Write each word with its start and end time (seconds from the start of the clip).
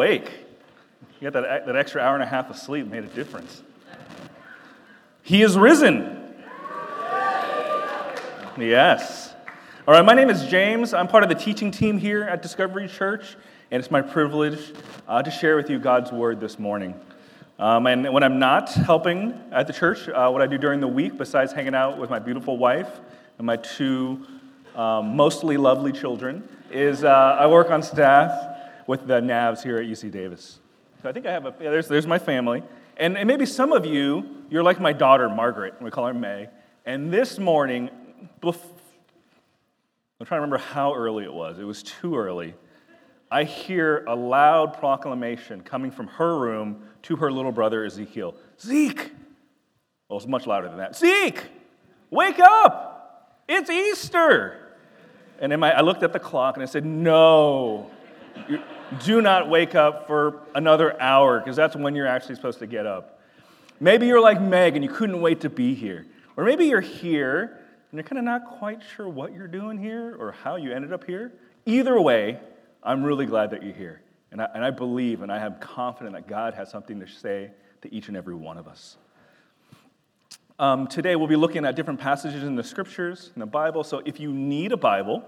awake. 0.00 0.32
You 1.20 1.30
got 1.30 1.42
that, 1.42 1.66
that 1.66 1.76
extra 1.76 2.00
hour 2.00 2.14
and 2.14 2.22
a 2.22 2.26
half 2.26 2.48
of 2.48 2.56
sleep 2.56 2.86
made 2.86 3.04
a 3.04 3.08
difference. 3.08 3.62
He 5.20 5.42
is 5.42 5.58
risen. 5.58 6.34
Yes. 8.58 9.34
All 9.86 9.92
right, 9.92 10.02
my 10.02 10.14
name 10.14 10.30
is 10.30 10.46
James. 10.46 10.94
I'm 10.94 11.06
part 11.06 11.22
of 11.22 11.28
the 11.28 11.34
teaching 11.34 11.70
team 11.70 11.98
here 11.98 12.22
at 12.22 12.40
Discovery 12.40 12.88
Church, 12.88 13.36
and 13.70 13.78
it's 13.78 13.90
my 13.90 14.00
privilege 14.00 14.72
uh, 15.06 15.22
to 15.22 15.30
share 15.30 15.56
with 15.56 15.68
you 15.68 15.78
God's 15.78 16.10
word 16.10 16.40
this 16.40 16.58
morning. 16.58 16.98
Um, 17.58 17.86
and 17.86 18.10
when 18.10 18.22
I'm 18.22 18.38
not 18.38 18.72
helping 18.72 19.38
at 19.52 19.66
the 19.66 19.74
church, 19.74 20.08
uh, 20.08 20.30
what 20.30 20.40
I 20.40 20.46
do 20.46 20.56
during 20.56 20.80
the 20.80 20.88
week, 20.88 21.18
besides 21.18 21.52
hanging 21.52 21.74
out 21.74 21.98
with 21.98 22.08
my 22.08 22.18
beautiful 22.18 22.56
wife 22.56 22.88
and 23.36 23.46
my 23.46 23.56
two 23.56 24.26
um, 24.74 25.14
mostly 25.14 25.58
lovely 25.58 25.92
children, 25.92 26.48
is 26.70 27.04
uh, 27.04 27.36
I 27.38 27.46
work 27.48 27.70
on 27.70 27.82
staff 27.82 28.49
with 28.90 29.06
the 29.06 29.20
NAVs 29.20 29.62
here 29.62 29.78
at 29.78 29.86
UC 29.86 30.10
Davis. 30.10 30.58
So 31.00 31.08
I 31.08 31.12
think 31.12 31.24
I 31.24 31.30
have 31.30 31.46
a, 31.46 31.54
yeah, 31.60 31.70
there's, 31.70 31.86
there's 31.86 32.08
my 32.08 32.18
family. 32.18 32.64
And, 32.96 33.16
and 33.16 33.28
maybe 33.28 33.46
some 33.46 33.72
of 33.72 33.86
you, 33.86 34.44
you're 34.50 34.64
like 34.64 34.80
my 34.80 34.92
daughter, 34.92 35.28
Margaret, 35.28 35.80
we 35.80 35.92
call 35.92 36.08
her 36.08 36.12
Meg. 36.12 36.48
And 36.84 37.12
this 37.12 37.38
morning, 37.38 37.88
bef- 38.42 38.56
I'm 40.18 40.26
trying 40.26 40.38
to 40.38 40.42
remember 40.42 40.58
how 40.58 40.92
early 40.92 41.22
it 41.22 41.32
was. 41.32 41.60
It 41.60 41.64
was 41.64 41.84
too 41.84 42.16
early. 42.16 42.54
I 43.30 43.44
hear 43.44 44.04
a 44.08 44.16
loud 44.16 44.76
proclamation 44.80 45.60
coming 45.60 45.92
from 45.92 46.08
her 46.08 46.36
room 46.36 46.82
to 47.02 47.14
her 47.14 47.30
little 47.30 47.52
brother 47.52 47.84
Ezekiel 47.84 48.34
Zeke! 48.60 49.12
Well, 50.08 50.18
it's 50.18 50.26
much 50.26 50.48
louder 50.48 50.66
than 50.66 50.78
that. 50.78 50.96
Zeke! 50.96 51.44
Wake 52.10 52.40
up! 52.40 53.40
It's 53.48 53.70
Easter! 53.70 54.74
And 55.38 55.56
my, 55.60 55.78
I 55.78 55.82
looked 55.82 56.02
at 56.02 56.12
the 56.12 56.18
clock 56.18 56.56
and 56.56 56.62
I 56.64 56.66
said, 56.66 56.84
No, 56.84 57.88
do 59.04 59.22
not 59.22 59.48
wake 59.48 59.74
up 59.74 60.06
for 60.06 60.42
another 60.54 61.00
hour 61.00 61.38
because 61.38 61.56
that's 61.56 61.76
when 61.76 61.94
you're 61.94 62.06
actually 62.06 62.34
supposed 62.34 62.58
to 62.58 62.66
get 62.66 62.86
up. 62.86 63.20
Maybe 63.78 64.06
you're 64.06 64.20
like 64.20 64.40
Meg 64.40 64.74
and 64.76 64.84
you 64.84 64.90
couldn't 64.90 65.20
wait 65.20 65.40
to 65.40 65.50
be 65.50 65.74
here. 65.74 66.06
Or 66.36 66.44
maybe 66.44 66.66
you're 66.66 66.80
here 66.80 67.60
and 67.90 67.98
you're 67.98 68.04
kind 68.04 68.18
of 68.18 68.24
not 68.24 68.46
quite 68.46 68.82
sure 68.94 69.08
what 69.08 69.32
you're 69.32 69.48
doing 69.48 69.78
here 69.78 70.16
or 70.18 70.32
how 70.32 70.56
you 70.56 70.72
ended 70.72 70.92
up 70.92 71.04
here. 71.04 71.32
Either 71.66 72.00
way, 72.00 72.38
I'm 72.82 73.02
really 73.02 73.26
glad 73.26 73.50
that 73.50 73.62
you're 73.62 73.74
here. 73.74 74.02
And 74.32 74.40
I, 74.40 74.48
and 74.54 74.64
I 74.64 74.70
believe 74.70 75.22
and 75.22 75.32
I 75.32 75.38
am 75.38 75.58
confident 75.60 76.14
that 76.14 76.28
God 76.28 76.54
has 76.54 76.70
something 76.70 77.00
to 77.00 77.08
say 77.08 77.50
to 77.82 77.94
each 77.94 78.08
and 78.08 78.16
every 78.16 78.34
one 78.34 78.58
of 78.58 78.68
us. 78.68 78.96
Um, 80.58 80.86
today, 80.86 81.16
we'll 81.16 81.26
be 81.26 81.36
looking 81.36 81.64
at 81.64 81.74
different 81.74 81.98
passages 81.98 82.42
in 82.42 82.54
the 82.54 82.62
scriptures, 82.62 83.30
in 83.34 83.40
the 83.40 83.46
Bible. 83.46 83.82
So 83.82 84.02
if 84.04 84.20
you 84.20 84.30
need 84.30 84.72
a 84.72 84.76
Bible, 84.76 85.24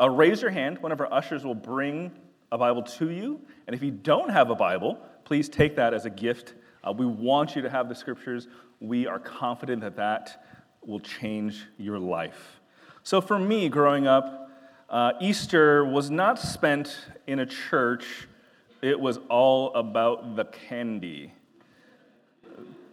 uh, 0.00 0.08
raise 0.08 0.40
your 0.40 0.50
hand. 0.50 0.78
One 0.78 0.90
of 0.90 1.00
our 1.00 1.12
ushers 1.12 1.44
will 1.44 1.54
bring 1.54 2.10
a 2.52 2.58
Bible 2.58 2.82
to 2.82 3.10
you. 3.10 3.40
And 3.66 3.74
if 3.74 3.82
you 3.82 3.90
don't 3.90 4.30
have 4.30 4.50
a 4.50 4.54
Bible, 4.54 4.98
please 5.24 5.48
take 5.48 5.76
that 5.76 5.94
as 5.94 6.04
a 6.04 6.10
gift. 6.10 6.54
Uh, 6.82 6.92
we 6.92 7.06
want 7.06 7.54
you 7.54 7.62
to 7.62 7.70
have 7.70 7.88
the 7.88 7.94
scriptures. 7.94 8.48
We 8.80 9.06
are 9.06 9.18
confident 9.18 9.82
that 9.82 9.96
that 9.96 10.44
will 10.84 11.00
change 11.00 11.66
your 11.78 11.98
life. 11.98 12.60
So 13.02 13.20
for 13.20 13.38
me, 13.38 13.68
growing 13.68 14.06
up, 14.06 14.50
uh, 14.88 15.12
Easter 15.20 15.84
was 15.84 16.10
not 16.10 16.38
spent 16.38 17.06
in 17.26 17.38
a 17.38 17.46
church, 17.46 18.26
it 18.82 18.98
was 18.98 19.18
all 19.28 19.72
about 19.74 20.36
the 20.36 20.44
candy. 20.46 21.32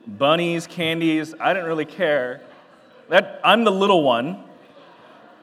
Bunnies, 0.05 0.67
candies, 0.67 1.33
I 1.39 1.53
didn't 1.53 1.67
really 1.67 1.85
care. 1.85 2.41
That, 3.09 3.41
I'm 3.43 3.63
the 3.63 3.71
little 3.71 4.03
one, 4.03 4.43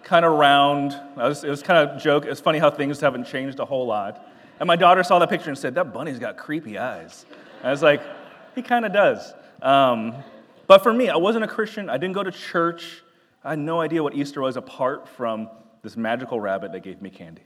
kind 0.05 0.24
of 0.24 0.33
round. 0.33 0.92
it 0.92 1.16
was, 1.16 1.42
was 1.42 1.62
kind 1.62 1.88
of 1.88 2.00
joke. 2.00 2.27
It's 2.27 2.41
funny 2.41 2.58
how 2.58 2.70
things 2.70 3.00
haven't 3.00 3.24
changed 3.24 3.58
a 3.58 3.64
whole 3.64 3.86
lot. 3.86 4.28
And 4.61 4.66
my 4.66 4.77
daughter 4.77 5.02
saw 5.02 5.19
that 5.19 5.30
picture 5.30 5.48
and 5.50 5.58
said, 5.58 5.74
That 5.74 5.92
bunny's 5.92 6.19
got 6.19 6.36
creepy 6.36 6.78
eyes. 6.78 7.27
And 7.58 7.69
I 7.69 7.70
was 7.70 7.83
like, 7.83 8.02
He 8.55 8.62
kind 8.62 8.84
of 8.84 8.92
does. 8.92 9.33
Um, 9.62 10.14
but 10.66 10.83
for 10.83 10.92
me, 10.92 11.08
I 11.08 11.16
wasn't 11.16 11.44
a 11.44 11.48
Christian. 11.48 11.91
I 11.91 11.96
didn't 11.96 12.14
go 12.14 12.22
to 12.22 12.30
church. 12.30 13.02
I 13.42 13.50
had 13.50 13.58
no 13.58 13.80
idea 13.80 14.02
what 14.02 14.14
Easter 14.14 14.40
was 14.40 14.56
apart 14.56 15.08
from 15.08 15.48
this 15.83 15.96
magical 15.96 16.40
rabbit 16.40 16.73
that 16.73 16.83
gave 16.83 17.02
me 17.02 17.11
candy. 17.11 17.42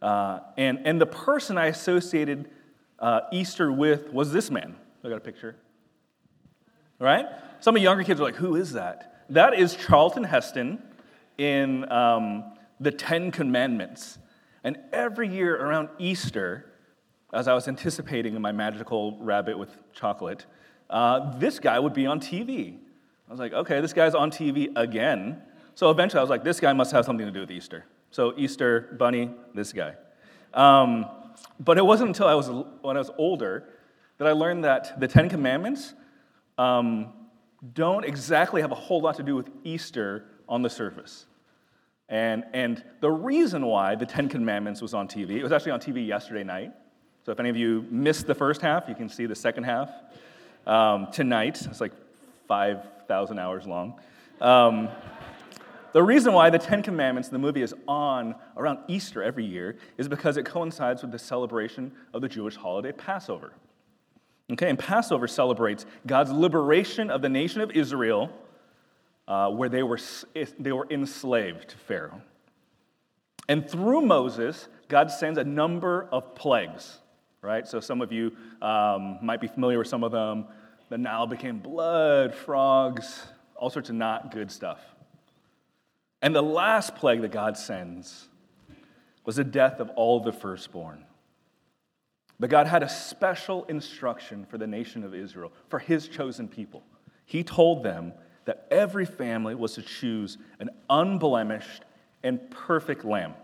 Uh, 0.00 0.40
and, 0.56 0.86
and 0.86 1.00
the 1.00 1.06
person 1.06 1.58
I 1.58 1.66
associated 1.66 2.50
uh, 2.98 3.20
Easter 3.32 3.70
with 3.70 4.12
was 4.12 4.32
this 4.32 4.50
man. 4.50 4.76
I 5.04 5.08
got 5.08 5.16
a 5.16 5.20
picture. 5.20 5.56
Right? 6.98 7.26
Some 7.60 7.74
of 7.74 7.80
the 7.80 7.84
younger 7.84 8.04
kids 8.04 8.20
are 8.20 8.24
like, 8.24 8.36
Who 8.36 8.56
is 8.56 8.74
that? 8.74 9.24
That 9.30 9.58
is 9.58 9.74
Charlton 9.74 10.24
Heston 10.24 10.82
in 11.38 11.90
um, 11.90 12.52
the 12.80 12.90
Ten 12.90 13.30
Commandments. 13.30 14.18
And 14.64 14.78
every 14.92 15.28
year 15.28 15.56
around 15.56 15.88
Easter, 15.98 16.66
as 17.32 17.48
I 17.48 17.54
was 17.54 17.68
anticipating 17.68 18.38
my 18.40 18.52
magical 18.52 19.16
rabbit 19.20 19.58
with 19.58 19.70
chocolate, 19.92 20.46
uh, 20.90 21.38
this 21.38 21.58
guy 21.58 21.78
would 21.78 21.94
be 21.94 22.06
on 22.06 22.20
TV. 22.20 22.76
I 23.28 23.30
was 23.30 23.40
like, 23.40 23.52
okay, 23.52 23.80
this 23.80 23.92
guy's 23.92 24.14
on 24.14 24.30
TV 24.30 24.72
again. 24.76 25.42
So 25.74 25.90
eventually 25.90 26.18
I 26.18 26.22
was 26.22 26.30
like, 26.30 26.44
this 26.44 26.60
guy 26.60 26.72
must 26.72 26.92
have 26.92 27.04
something 27.04 27.26
to 27.26 27.32
do 27.32 27.40
with 27.40 27.50
Easter. 27.50 27.84
So 28.10 28.34
Easter, 28.36 28.96
bunny, 28.98 29.30
this 29.54 29.72
guy. 29.72 29.94
Um, 30.54 31.06
but 31.60 31.78
it 31.78 31.84
wasn't 31.84 32.08
until 32.08 32.26
I 32.26 32.34
was, 32.34 32.48
when 32.48 32.96
I 32.96 33.00
was 33.00 33.10
older 33.18 33.68
that 34.16 34.26
I 34.26 34.32
learned 34.32 34.64
that 34.64 34.98
the 34.98 35.06
Ten 35.06 35.28
Commandments 35.28 35.94
um, 36.56 37.12
don't 37.74 38.04
exactly 38.04 38.62
have 38.62 38.72
a 38.72 38.76
whole 38.76 39.00
lot 39.00 39.16
to 39.16 39.22
do 39.22 39.36
with 39.36 39.50
Easter 39.62 40.24
on 40.48 40.62
the 40.62 40.70
surface. 40.70 41.26
And, 42.08 42.44
and 42.54 42.82
the 43.00 43.10
reason 43.10 43.66
why 43.66 43.94
the 43.94 44.06
Ten 44.06 44.28
Commandments 44.28 44.80
was 44.80 44.94
on 44.94 45.08
TV, 45.08 45.30
it 45.32 45.42
was 45.42 45.52
actually 45.52 45.72
on 45.72 45.80
TV 45.80 46.06
yesterday 46.06 46.44
night. 46.44 46.72
So 47.24 47.32
if 47.32 47.40
any 47.40 47.50
of 47.50 47.56
you 47.56 47.84
missed 47.90 48.26
the 48.26 48.34
first 48.34 48.62
half, 48.62 48.88
you 48.88 48.94
can 48.94 49.08
see 49.08 49.26
the 49.26 49.34
second 49.34 49.64
half 49.64 49.90
um, 50.66 51.08
tonight. 51.12 51.60
It's 51.62 51.80
like 51.80 51.92
5,000 52.46 53.38
hours 53.38 53.66
long. 53.66 54.00
Um, 54.40 54.88
the 55.92 56.02
reason 56.02 56.32
why 56.32 56.50
the 56.50 56.58
Ten 56.58 56.82
Commandments, 56.82 57.28
the 57.28 57.38
movie, 57.38 57.62
is 57.62 57.74
on 57.86 58.34
around 58.56 58.78
Easter 58.88 59.22
every 59.22 59.44
year 59.44 59.76
is 59.96 60.08
because 60.08 60.36
it 60.36 60.44
coincides 60.44 61.02
with 61.02 61.12
the 61.12 61.18
celebration 61.18 61.92
of 62.14 62.22
the 62.22 62.28
Jewish 62.28 62.56
holiday 62.56 62.92
Passover. 62.92 63.52
Okay, 64.50 64.70
and 64.70 64.78
Passover 64.78 65.28
celebrates 65.28 65.84
God's 66.06 66.30
liberation 66.30 67.10
of 67.10 67.20
the 67.20 67.28
nation 67.28 67.60
of 67.60 67.70
Israel, 67.72 68.30
uh, 69.28 69.50
where 69.50 69.68
they 69.68 69.82
were, 69.82 70.00
they 70.58 70.72
were 70.72 70.86
enslaved 70.90 71.68
to 71.68 71.76
Pharaoh. 71.76 72.22
And 73.46 73.68
through 73.68 74.00
Moses, 74.00 74.68
God 74.88 75.10
sends 75.10 75.38
a 75.38 75.44
number 75.44 76.08
of 76.10 76.34
plagues, 76.34 76.98
right? 77.42 77.68
So 77.68 77.78
some 77.78 78.00
of 78.00 78.10
you 78.10 78.32
um, 78.62 79.18
might 79.22 79.40
be 79.40 79.46
familiar 79.46 79.78
with 79.78 79.86
some 79.86 80.02
of 80.02 80.12
them. 80.12 80.46
The 80.88 80.98
Nile 80.98 81.26
became 81.26 81.58
blood, 81.58 82.34
frogs, 82.34 83.26
all 83.54 83.68
sorts 83.68 83.90
of 83.90 83.96
not 83.96 84.32
good 84.32 84.50
stuff. 84.50 84.80
And 86.22 86.34
the 86.34 86.42
last 86.42 86.96
plague 86.96 87.20
that 87.20 87.30
God 87.30 87.56
sends 87.56 88.28
was 89.26 89.36
the 89.36 89.44
death 89.44 89.78
of 89.78 89.90
all 89.90 90.20
the 90.20 90.32
firstborn. 90.32 91.04
But 92.40 92.48
God 92.48 92.66
had 92.66 92.82
a 92.82 92.88
special 92.88 93.64
instruction 93.64 94.46
for 94.46 94.56
the 94.56 94.66
nation 94.66 95.04
of 95.04 95.14
Israel, 95.14 95.52
for 95.68 95.78
his 95.78 96.08
chosen 96.08 96.48
people. 96.48 96.82
He 97.26 97.44
told 97.44 97.82
them 97.82 98.14
that 98.48 98.66
every 98.70 99.04
family 99.04 99.54
was 99.54 99.74
to 99.74 99.82
choose 99.82 100.38
an 100.58 100.70
unblemished 100.88 101.84
and 102.22 102.50
perfect 102.50 103.04
lamb. 103.04 103.34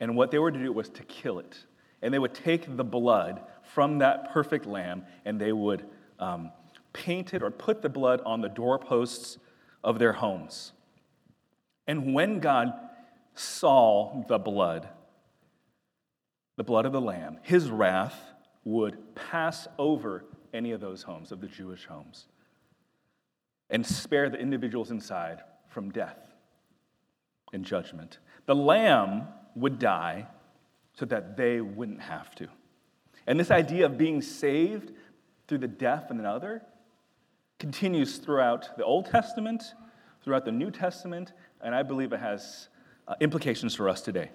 And 0.00 0.16
what 0.16 0.32
they 0.32 0.40
were 0.40 0.50
to 0.50 0.58
do 0.58 0.72
was 0.72 0.88
to 0.88 1.04
kill 1.04 1.38
it. 1.38 1.56
And 2.02 2.12
they 2.12 2.18
would 2.18 2.34
take 2.34 2.76
the 2.76 2.82
blood 2.82 3.40
from 3.62 3.98
that 3.98 4.32
perfect 4.32 4.66
lamb 4.66 5.04
and 5.24 5.40
they 5.40 5.52
would 5.52 5.86
um, 6.18 6.50
paint 6.92 7.32
it 7.32 7.44
or 7.44 7.52
put 7.52 7.80
the 7.80 7.88
blood 7.88 8.20
on 8.26 8.40
the 8.40 8.48
doorposts 8.48 9.38
of 9.84 10.00
their 10.00 10.14
homes. 10.14 10.72
And 11.86 12.12
when 12.12 12.40
God 12.40 12.72
saw 13.36 14.24
the 14.26 14.38
blood, 14.38 14.88
the 16.56 16.64
blood 16.64 16.86
of 16.86 16.92
the 16.92 17.00
lamb, 17.00 17.38
his 17.42 17.70
wrath 17.70 18.18
would 18.64 19.14
pass 19.14 19.68
over 19.78 20.24
any 20.52 20.72
of 20.72 20.80
those 20.80 21.04
homes, 21.04 21.30
of 21.30 21.40
the 21.40 21.46
Jewish 21.46 21.86
homes, 21.86 22.26
and 23.70 23.86
spare 23.86 24.30
the 24.30 24.38
individuals 24.38 24.90
inside 24.90 25.40
from 25.68 25.90
death 25.90 26.18
and 27.52 27.64
judgment. 27.64 28.18
The 28.46 28.54
lamb 28.54 29.28
would 29.54 29.78
die 29.78 30.26
so 30.94 31.04
that 31.06 31.36
they 31.36 31.60
wouldn't 31.60 32.00
have 32.00 32.34
to. 32.36 32.48
And 33.26 33.38
this 33.38 33.50
idea 33.50 33.86
of 33.86 33.98
being 33.98 34.22
saved 34.22 34.92
through 35.46 35.58
the 35.58 35.68
death 35.68 36.10
of 36.10 36.18
another 36.18 36.62
continues 37.58 38.18
throughout 38.18 38.76
the 38.76 38.84
Old 38.84 39.06
Testament, 39.06 39.74
throughout 40.22 40.44
the 40.44 40.52
New 40.52 40.70
Testament, 40.70 41.32
and 41.60 41.74
I 41.74 41.82
believe 41.82 42.12
it 42.12 42.20
has 42.20 42.68
uh, 43.06 43.14
implications 43.20 43.74
for 43.74 43.88
us 43.88 44.00
today. 44.00 44.30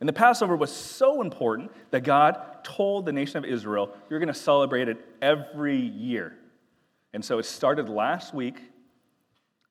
And 0.00 0.08
the 0.08 0.12
Passover 0.12 0.56
was 0.56 0.72
so 0.72 1.22
important 1.22 1.70
that 1.90 2.02
God 2.02 2.64
told 2.64 3.06
the 3.06 3.12
nation 3.12 3.36
of 3.36 3.44
Israel, 3.44 3.94
you're 4.10 4.18
going 4.18 4.32
to 4.32 4.34
celebrate 4.34 4.88
it 4.88 4.98
every 5.20 5.78
year. 5.78 6.36
And 7.14 7.24
so 7.24 7.38
it 7.38 7.44
started 7.44 7.88
last 7.88 8.34
week, 8.34 8.58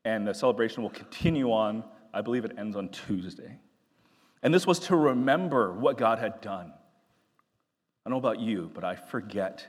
and 0.06 0.28
the 0.28 0.34
celebration 0.34 0.84
will 0.84 0.92
continue 0.92 1.52
on. 1.52 1.84
I 2.14 2.22
believe 2.22 2.46
it 2.46 2.54
ends 2.58 2.76
on 2.76 2.90
Tuesday. 2.90 3.58
And 4.44 4.54
this 4.54 4.68
was 4.68 4.80
to 4.80 4.96
remember 4.96 5.74
what 5.74 5.98
God 5.98 6.20
had 6.20 6.42
done. 6.42 6.74
I 8.06 8.10
don't 8.10 8.14
know 8.14 8.30
about 8.30 8.40
you, 8.40 8.72
but 8.74 8.84
I 8.84 8.96
forget 8.96 9.66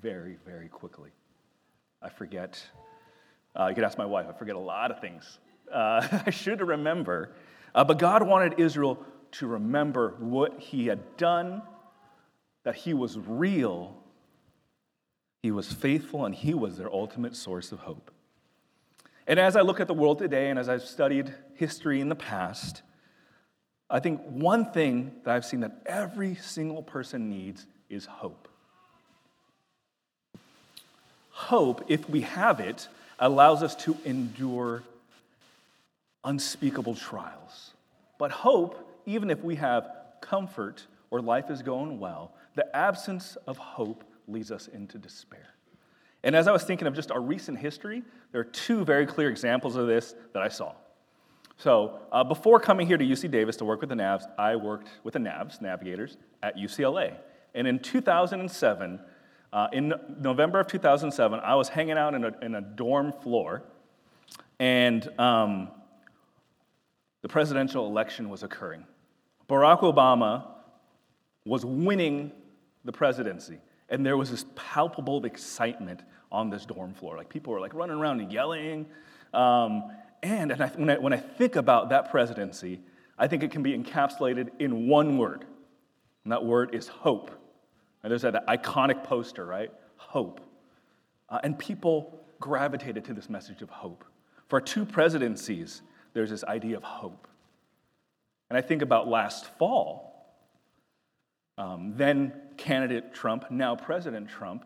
very, 0.00 0.38
very 0.44 0.68
quickly. 0.68 1.10
I 2.02 2.08
forget. 2.08 2.62
Uh, 3.58 3.68
you 3.68 3.74
could 3.74 3.84
ask 3.84 3.98
my 3.98 4.06
wife, 4.06 4.26
I 4.28 4.32
forget 4.32 4.56
a 4.56 4.60
lot 4.60 4.90
of 4.90 5.00
things. 5.00 5.38
Uh, 5.72 6.06
I 6.26 6.30
should 6.30 6.60
remember. 6.60 7.34
Uh, 7.74 7.84
but 7.84 7.98
God 7.98 8.26
wanted 8.26 8.58
Israel 8.58 9.04
to 9.32 9.46
remember 9.46 10.14
what 10.18 10.60
He 10.60 10.86
had 10.86 11.16
done, 11.16 11.62
that 12.64 12.76
He 12.76 12.94
was 12.94 13.18
real, 13.18 14.03
He 15.44 15.50
was 15.50 15.70
faithful, 15.70 16.24
and 16.24 16.34
He 16.34 16.54
was 16.54 16.78
their 16.78 16.90
ultimate 16.90 17.36
source 17.36 17.70
of 17.70 17.80
hope. 17.80 18.10
And 19.26 19.38
as 19.38 19.56
I 19.56 19.60
look 19.60 19.78
at 19.78 19.86
the 19.86 19.92
world 19.92 20.18
today 20.18 20.48
and 20.48 20.58
as 20.58 20.70
I've 20.70 20.84
studied 20.84 21.34
history 21.56 22.00
in 22.00 22.08
the 22.08 22.14
past, 22.14 22.80
I 23.90 24.00
think 24.00 24.22
one 24.22 24.72
thing 24.72 25.12
that 25.22 25.34
I've 25.34 25.44
seen 25.44 25.60
that 25.60 25.82
every 25.84 26.34
single 26.36 26.82
person 26.82 27.28
needs 27.28 27.66
is 27.90 28.06
hope. 28.06 28.48
Hope, 31.28 31.84
if 31.88 32.08
we 32.08 32.22
have 32.22 32.58
it, 32.58 32.88
allows 33.18 33.62
us 33.62 33.76
to 33.84 33.98
endure 34.06 34.82
unspeakable 36.24 36.94
trials. 36.94 37.72
But 38.18 38.30
hope, 38.30 39.02
even 39.04 39.28
if 39.28 39.44
we 39.44 39.56
have 39.56 39.90
comfort 40.22 40.86
or 41.10 41.20
life 41.20 41.50
is 41.50 41.60
going 41.60 42.00
well, 42.00 42.32
the 42.54 42.74
absence 42.74 43.36
of 43.46 43.58
hope 43.58 44.04
leads 44.28 44.50
us 44.50 44.68
into 44.68 44.98
despair. 44.98 45.54
And 46.22 46.34
as 46.34 46.48
I 46.48 46.52
was 46.52 46.64
thinking 46.64 46.86
of 46.86 46.94
just 46.94 47.10
our 47.10 47.20
recent 47.20 47.58
history, 47.58 48.02
there 48.32 48.40
are 48.40 48.44
two 48.44 48.84
very 48.84 49.06
clear 49.06 49.28
examples 49.28 49.76
of 49.76 49.86
this 49.86 50.14
that 50.32 50.42
I 50.42 50.48
saw. 50.48 50.72
So, 51.56 52.00
uh, 52.10 52.24
before 52.24 52.58
coming 52.58 52.86
here 52.86 52.96
to 52.96 53.04
UC 53.04 53.30
Davis 53.30 53.56
to 53.56 53.64
work 53.64 53.80
with 53.80 53.90
the 53.90 53.94
Navs, 53.94 54.24
I 54.38 54.56
worked 54.56 54.88
with 55.04 55.14
the 55.14 55.20
Navs, 55.20 55.60
navigators, 55.60 56.16
at 56.42 56.56
UCLA. 56.56 57.14
And 57.54 57.68
in 57.68 57.78
2007, 57.78 58.98
uh, 59.52 59.68
in 59.72 59.94
November 60.18 60.58
of 60.58 60.66
2007, 60.66 61.38
I 61.40 61.54
was 61.54 61.68
hanging 61.68 61.96
out 61.96 62.14
in 62.14 62.24
a, 62.24 62.32
in 62.42 62.56
a 62.56 62.60
dorm 62.60 63.12
floor, 63.12 63.62
and 64.58 65.08
um, 65.18 65.68
the 67.22 67.28
presidential 67.28 67.86
election 67.86 68.28
was 68.28 68.42
occurring. 68.42 68.84
Barack 69.48 69.80
Obama 69.80 70.44
was 71.44 71.64
winning 71.64 72.32
the 72.84 72.92
presidency, 72.92 73.58
and 73.94 74.04
there 74.04 74.16
was 74.16 74.28
this 74.28 74.44
palpable 74.56 75.24
excitement 75.24 76.02
on 76.32 76.50
this 76.50 76.66
dorm 76.66 76.94
floor. 76.94 77.16
Like 77.16 77.28
people 77.28 77.52
were 77.52 77.60
like 77.60 77.72
running 77.74 77.96
around 77.96 78.20
and 78.20 78.32
yelling. 78.32 78.86
Um, 79.32 79.92
and, 80.20 80.50
and 80.50 80.60
I, 80.60 80.66
when, 80.66 80.90
I, 80.90 80.98
when 80.98 81.12
I 81.12 81.16
think 81.16 81.54
about 81.54 81.90
that 81.90 82.10
presidency, 82.10 82.80
I 83.16 83.28
think 83.28 83.44
it 83.44 83.52
can 83.52 83.62
be 83.62 83.72
encapsulated 83.78 84.48
in 84.58 84.88
one 84.88 85.16
word, 85.16 85.44
and 86.24 86.32
that 86.32 86.44
word 86.44 86.74
is 86.74 86.88
hope. 86.88 87.30
And 88.02 88.10
there's 88.10 88.22
that, 88.22 88.32
that 88.32 88.48
iconic 88.48 89.04
poster, 89.04 89.46
right? 89.46 89.70
Hope. 89.96 90.40
Uh, 91.28 91.38
and 91.44 91.56
people 91.56 92.20
gravitated 92.40 93.04
to 93.04 93.14
this 93.14 93.30
message 93.30 93.62
of 93.62 93.70
hope. 93.70 94.04
For 94.48 94.60
two 94.60 94.84
presidencies, 94.84 95.82
there's 96.14 96.30
this 96.30 96.42
idea 96.42 96.76
of 96.76 96.82
hope. 96.82 97.28
And 98.50 98.58
I 98.58 98.60
think 98.60 98.82
about 98.82 99.06
last 99.06 99.46
fall, 99.56 100.34
um, 101.56 101.92
then 101.96 102.32
candidate 102.56 103.14
Trump, 103.14 103.50
now 103.50 103.76
President 103.76 104.28
Trump, 104.28 104.64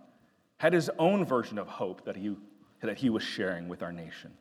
had 0.58 0.72
his 0.72 0.90
own 0.98 1.24
version 1.24 1.58
of 1.58 1.68
hope 1.68 2.04
that 2.04 2.16
he, 2.16 2.36
that 2.80 2.98
he 2.98 3.10
was 3.10 3.22
sharing 3.22 3.68
with 3.68 3.82
our 3.82 3.92
nation. 3.92 4.32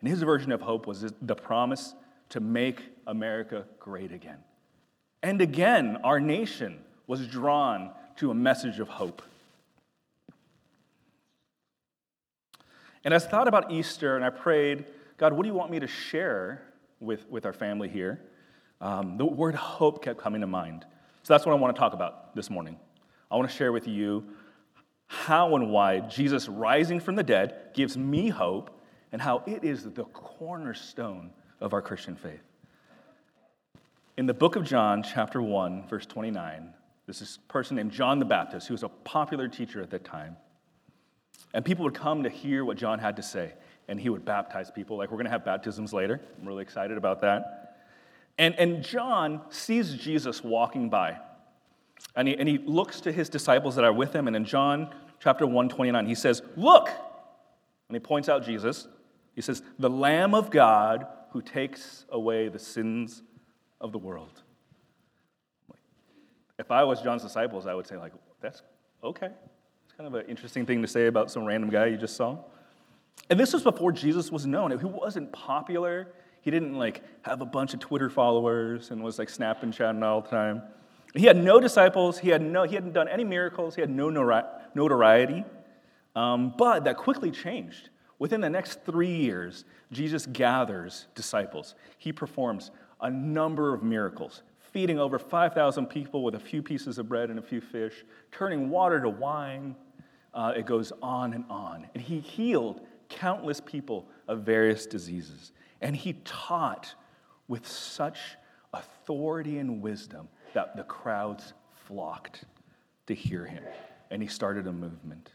And 0.00 0.08
his 0.08 0.22
version 0.22 0.52
of 0.52 0.60
hope 0.60 0.86
was 0.86 1.04
the 1.22 1.34
promise 1.34 1.94
to 2.30 2.40
make 2.40 2.82
America 3.06 3.66
great 3.78 4.12
again. 4.12 4.38
And 5.22 5.40
again, 5.40 5.98
our 6.04 6.20
nation 6.20 6.78
was 7.06 7.26
drawn 7.26 7.90
to 8.16 8.30
a 8.30 8.34
message 8.34 8.78
of 8.78 8.88
hope. 8.88 9.22
And 13.04 13.14
as 13.14 13.24
I 13.24 13.28
thought 13.28 13.48
about 13.48 13.70
Easter 13.70 14.16
and 14.16 14.24
I 14.24 14.30
prayed, 14.30 14.84
God, 15.16 15.32
what 15.32 15.42
do 15.42 15.48
you 15.48 15.54
want 15.54 15.70
me 15.70 15.80
to 15.80 15.86
share 15.86 16.62
with, 17.00 17.28
with 17.28 17.46
our 17.46 17.52
family 17.52 17.88
here? 17.88 18.20
Um, 18.80 19.16
the 19.16 19.24
word 19.24 19.54
hope 19.54 20.02
kept 20.02 20.20
coming 20.20 20.40
to 20.40 20.46
mind. 20.46 20.84
So 21.22 21.32
that's 21.32 21.46
what 21.46 21.52
I 21.52 21.56
want 21.56 21.74
to 21.74 21.80
talk 21.80 21.92
about 21.92 22.34
this 22.36 22.50
morning. 22.50 22.78
I 23.30 23.36
want 23.36 23.50
to 23.50 23.56
share 23.56 23.72
with 23.72 23.88
you 23.88 24.24
how 25.06 25.54
and 25.54 25.70
why 25.70 26.00
Jesus 26.00 26.48
rising 26.48 27.00
from 27.00 27.14
the 27.14 27.22
dead 27.22 27.70
gives 27.74 27.96
me 27.96 28.28
hope 28.28 28.70
and 29.12 29.22
how 29.22 29.42
it 29.46 29.64
is 29.64 29.84
the 29.84 30.04
cornerstone 30.04 31.30
of 31.60 31.72
our 31.72 31.82
Christian 31.82 32.16
faith. 32.16 32.42
In 34.16 34.26
the 34.26 34.34
book 34.34 34.56
of 34.56 34.64
John, 34.64 35.02
chapter 35.02 35.42
1, 35.42 35.88
verse 35.88 36.06
29, 36.06 36.72
this 37.06 37.22
is 37.22 37.38
a 37.42 37.52
person 37.52 37.76
named 37.76 37.92
John 37.92 38.18
the 38.18 38.24
Baptist, 38.24 38.66
who 38.66 38.74
was 38.74 38.82
a 38.82 38.88
popular 38.88 39.46
teacher 39.48 39.80
at 39.80 39.90
that 39.90 40.04
time. 40.04 40.36
And 41.54 41.64
people 41.64 41.84
would 41.84 41.94
come 41.94 42.22
to 42.22 42.28
hear 42.28 42.64
what 42.64 42.76
John 42.76 42.98
had 42.98 43.16
to 43.16 43.22
say, 43.22 43.52
and 43.88 44.00
he 44.00 44.08
would 44.08 44.24
baptize 44.24 44.70
people. 44.70 44.96
Like, 44.96 45.10
we're 45.10 45.18
going 45.18 45.26
to 45.26 45.30
have 45.30 45.44
baptisms 45.44 45.92
later. 45.92 46.20
I'm 46.40 46.48
really 46.48 46.62
excited 46.62 46.96
about 46.96 47.20
that. 47.20 47.76
And, 48.38 48.54
and 48.56 48.82
John 48.82 49.42
sees 49.50 49.94
Jesus 49.94 50.42
walking 50.42 50.90
by, 50.90 51.18
and 52.14 52.28
he, 52.28 52.36
and 52.36 52.48
he 52.48 52.58
looks 52.58 53.00
to 53.02 53.12
his 53.12 53.28
disciples 53.28 53.76
that 53.76 53.84
are 53.84 53.92
with 53.92 54.14
him. 54.14 54.26
And 54.26 54.34
in 54.34 54.44
John 54.44 54.94
chapter 55.20 55.46
1, 55.46 55.68
29, 55.68 56.06
he 56.06 56.14
says, 56.14 56.42
Look! 56.56 56.88
And 57.88 57.94
he 57.94 58.00
points 58.00 58.28
out 58.28 58.44
Jesus. 58.44 58.88
He 59.34 59.42
says, 59.42 59.62
The 59.78 59.90
Lamb 59.90 60.34
of 60.34 60.50
God 60.50 61.06
who 61.30 61.42
takes 61.42 62.06
away 62.08 62.48
the 62.48 62.58
sins 62.58 63.22
of 63.80 63.92
the 63.92 63.98
world. 63.98 64.42
If 66.58 66.70
I 66.70 66.84
was 66.84 67.02
John's 67.02 67.22
disciples, 67.22 67.66
I 67.66 67.74
would 67.74 67.86
say, 67.86 67.96
like, 67.96 68.12
that's 68.40 68.62
okay. 69.04 69.28
It's 69.84 69.94
kind 69.94 70.06
of 70.06 70.14
an 70.14 70.26
interesting 70.26 70.64
thing 70.64 70.80
to 70.80 70.88
say 70.88 71.06
about 71.06 71.30
some 71.30 71.44
random 71.44 71.68
guy 71.68 71.86
you 71.86 71.98
just 71.98 72.16
saw. 72.16 72.38
And 73.28 73.38
this 73.38 73.52
was 73.52 73.62
before 73.62 73.92
Jesus 73.92 74.32
was 74.32 74.46
known. 74.46 74.70
He 74.70 74.84
wasn't 74.84 75.32
popular. 75.32 76.08
He 76.40 76.50
didn't 76.50 76.74
like 76.74 77.02
have 77.22 77.42
a 77.42 77.46
bunch 77.46 77.74
of 77.74 77.80
Twitter 77.80 78.08
followers 78.08 78.90
and 78.90 79.02
was 79.02 79.18
like 79.18 79.28
snapping, 79.28 79.72
chatting 79.72 80.02
all 80.02 80.22
the 80.22 80.28
time. 80.28 80.62
He 81.16 81.26
had 81.26 81.36
no 81.36 81.60
disciples. 81.60 82.18
He 82.18 82.28
had 82.28 82.42
no. 82.42 82.64
He 82.64 82.74
hadn't 82.74 82.92
done 82.92 83.08
any 83.08 83.24
miracles. 83.24 83.74
He 83.74 83.80
had 83.80 83.90
no 83.90 84.10
notoriety. 84.74 85.44
Um, 86.14 86.54
but 86.56 86.84
that 86.84 86.96
quickly 86.96 87.30
changed. 87.30 87.90
Within 88.18 88.40
the 88.40 88.48
next 88.48 88.84
three 88.84 89.14
years, 89.14 89.64
Jesus 89.92 90.26
gathers 90.26 91.06
disciples. 91.14 91.74
He 91.98 92.12
performs 92.12 92.70
a 93.00 93.10
number 93.10 93.74
of 93.74 93.82
miracles 93.82 94.42
feeding 94.76 94.98
over 94.98 95.18
5,000 95.18 95.86
people 95.86 96.22
with 96.22 96.34
a 96.34 96.38
few 96.38 96.62
pieces 96.62 96.98
of 96.98 97.08
bread 97.08 97.30
and 97.30 97.38
a 97.38 97.42
few 97.42 97.62
fish, 97.62 98.04
turning 98.30 98.68
water 98.68 99.00
to 99.00 99.08
wine. 99.08 99.74
Uh, 100.34 100.52
it 100.54 100.66
goes 100.66 100.92
on 101.00 101.32
and 101.32 101.44
on. 101.48 101.86
And 101.94 102.02
he 102.02 102.20
healed 102.20 102.82
countless 103.08 103.58
people 103.58 104.06
of 104.28 104.40
various 104.40 104.84
diseases. 104.84 105.52
And 105.80 105.96
he 105.96 106.14
taught 106.24 106.94
with 107.48 107.66
such 107.66 108.18
authority 108.74 109.58
and 109.58 109.80
wisdom 109.80 110.28
that 110.56 110.74
the 110.74 110.82
crowds 110.84 111.52
flocked 111.86 112.44
to 113.06 113.14
hear 113.14 113.44
him. 113.44 113.62
And 114.10 114.22
he 114.22 114.28
started 114.28 114.66
a 114.66 114.72
movement. 114.72 115.30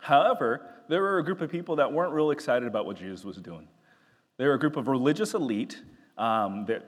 However, 0.00 0.66
there 0.88 1.00
were 1.00 1.18
a 1.18 1.24
group 1.24 1.40
of 1.40 1.50
people 1.50 1.76
that 1.76 1.90
weren't 1.90 2.12
real 2.12 2.30
excited 2.30 2.68
about 2.68 2.84
what 2.84 2.98
Jesus 2.98 3.24
was 3.24 3.38
doing. 3.38 3.68
They 4.36 4.44
were 4.46 4.54
a 4.54 4.58
group 4.58 4.76
of 4.76 4.86
religious 4.86 5.34
elite 5.34 5.80
um, 6.18 6.66
the, 6.66 6.82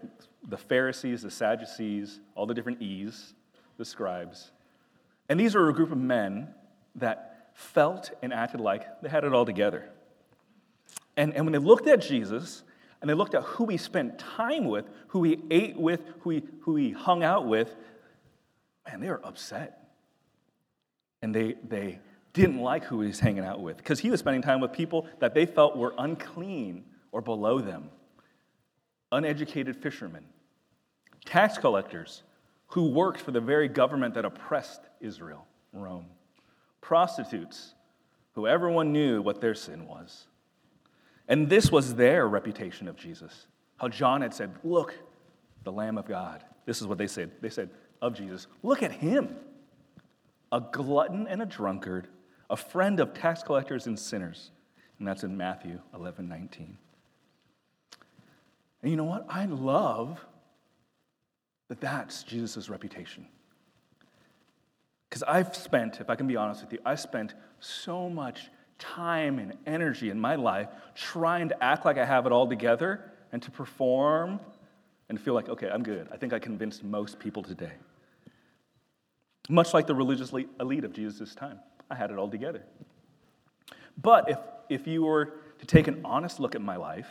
the 0.46 0.58
Pharisees, 0.58 1.22
the 1.22 1.30
Sadducees, 1.30 2.20
all 2.34 2.44
the 2.44 2.52
different 2.52 2.82
E's, 2.82 3.32
the 3.78 3.84
scribes. 3.84 4.50
And 5.30 5.40
these 5.40 5.54
were 5.54 5.70
a 5.70 5.72
group 5.72 5.90
of 5.90 5.96
men 5.96 6.48
that 6.96 7.48
felt 7.54 8.10
and 8.20 8.30
acted 8.32 8.60
like 8.60 9.00
they 9.00 9.08
had 9.08 9.24
it 9.24 9.32
all 9.32 9.46
together. 9.46 9.88
And, 11.16 11.34
and 11.34 11.46
when 11.46 11.52
they 11.52 11.58
looked 11.58 11.86
at 11.86 12.02
Jesus, 12.02 12.62
and 13.02 13.10
they 13.10 13.14
looked 13.14 13.34
at 13.34 13.42
who 13.42 13.66
he 13.66 13.76
spent 13.76 14.18
time 14.18 14.64
with, 14.64 14.88
who 15.08 15.24
he 15.24 15.38
ate 15.50 15.76
with, 15.76 16.00
who 16.20 16.30
he, 16.30 16.42
who 16.60 16.76
he 16.76 16.92
hung 16.92 17.22
out 17.22 17.46
with, 17.46 17.74
man, 18.86 19.00
they 19.00 19.08
were 19.08 19.20
upset. 19.24 19.90
And 21.20 21.34
they, 21.34 21.56
they 21.68 21.98
didn't 22.32 22.60
like 22.60 22.84
who 22.84 23.00
he 23.00 23.08
was 23.08 23.20
hanging 23.20 23.44
out 23.44 23.60
with 23.60 23.76
because 23.76 23.98
he 23.98 24.10
was 24.10 24.20
spending 24.20 24.40
time 24.40 24.60
with 24.60 24.72
people 24.72 25.06
that 25.18 25.34
they 25.34 25.46
felt 25.46 25.76
were 25.76 25.94
unclean 25.98 26.84
or 27.10 27.20
below 27.20 27.58
them 27.58 27.90
uneducated 29.10 29.76
fishermen, 29.76 30.24
tax 31.24 31.58
collectors 31.58 32.22
who 32.68 32.88
worked 32.88 33.20
for 33.20 33.30
the 33.30 33.40
very 33.40 33.68
government 33.68 34.14
that 34.14 34.24
oppressed 34.24 34.80
Israel, 35.00 35.46
Rome, 35.72 36.06
prostitutes 36.80 37.74
who 38.32 38.46
everyone 38.46 38.92
knew 38.92 39.20
what 39.20 39.40
their 39.40 39.54
sin 39.54 39.86
was. 39.86 40.26
And 41.28 41.48
this 41.48 41.70
was 41.70 41.94
their 41.94 42.28
reputation 42.28 42.88
of 42.88 42.96
Jesus. 42.96 43.46
How 43.76 43.88
John 43.88 44.22
had 44.22 44.34
said, 44.34 44.54
Look, 44.64 44.94
the 45.64 45.72
Lamb 45.72 45.98
of 45.98 46.06
God. 46.06 46.44
This 46.66 46.80
is 46.80 46.86
what 46.86 46.98
they 46.98 47.06
said. 47.06 47.30
They 47.40 47.50
said 47.50 47.70
of 48.00 48.14
Jesus, 48.14 48.46
Look 48.62 48.82
at 48.82 48.92
him, 48.92 49.36
a 50.50 50.60
glutton 50.60 51.26
and 51.26 51.42
a 51.42 51.46
drunkard, 51.46 52.08
a 52.50 52.56
friend 52.56 53.00
of 53.00 53.14
tax 53.14 53.42
collectors 53.42 53.86
and 53.86 53.98
sinners. 53.98 54.50
And 54.98 55.08
that's 55.08 55.24
in 55.24 55.36
Matthew 55.36 55.80
11 55.94 56.28
19. 56.28 56.76
And 58.82 58.90
you 58.90 58.96
know 58.96 59.04
what? 59.04 59.26
I 59.28 59.46
love 59.46 60.24
that 61.68 61.80
that's 61.80 62.22
Jesus' 62.24 62.68
reputation. 62.68 63.26
Because 65.08 65.22
I've 65.22 65.54
spent, 65.54 66.00
if 66.00 66.10
I 66.10 66.16
can 66.16 66.26
be 66.26 66.36
honest 66.36 66.62
with 66.62 66.72
you, 66.72 66.78
I 66.84 66.94
spent 66.94 67.34
so 67.60 68.08
much 68.08 68.50
time 68.82 69.38
and 69.38 69.54
energy 69.64 70.10
in 70.10 70.20
my 70.20 70.34
life 70.34 70.68
trying 70.94 71.48
to 71.48 71.64
act 71.64 71.84
like 71.84 71.98
I 71.98 72.04
have 72.04 72.26
it 72.26 72.32
all 72.32 72.48
together 72.48 73.12
and 73.30 73.40
to 73.42 73.50
perform 73.50 74.40
and 75.08 75.20
feel 75.20 75.34
like, 75.34 75.48
okay, 75.48 75.70
I'm 75.70 75.82
good. 75.82 76.08
I 76.12 76.16
think 76.16 76.32
I 76.32 76.38
convinced 76.38 76.82
most 76.82 77.18
people 77.18 77.42
today. 77.42 77.72
Much 79.48 79.72
like 79.72 79.86
the 79.86 79.94
religious 79.94 80.32
elite 80.32 80.84
of 80.84 80.92
Jesus' 80.92 81.34
time, 81.34 81.60
I 81.90 81.94
had 81.94 82.10
it 82.10 82.18
all 82.18 82.28
together. 82.28 82.62
But 84.00 84.30
if, 84.30 84.38
if 84.68 84.86
you 84.86 85.02
were 85.02 85.34
to 85.58 85.66
take 85.66 85.86
an 85.86 86.00
honest 86.04 86.40
look 86.40 86.54
at 86.54 86.62
my 86.62 86.76
life, 86.76 87.08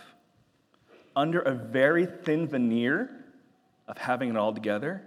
under 1.15 1.39
a 1.39 1.53
very 1.53 2.05
thin 2.05 2.47
veneer 2.47 3.09
of 3.87 3.97
having 3.97 4.29
it 4.29 4.37
all 4.37 4.53
together, 4.53 5.03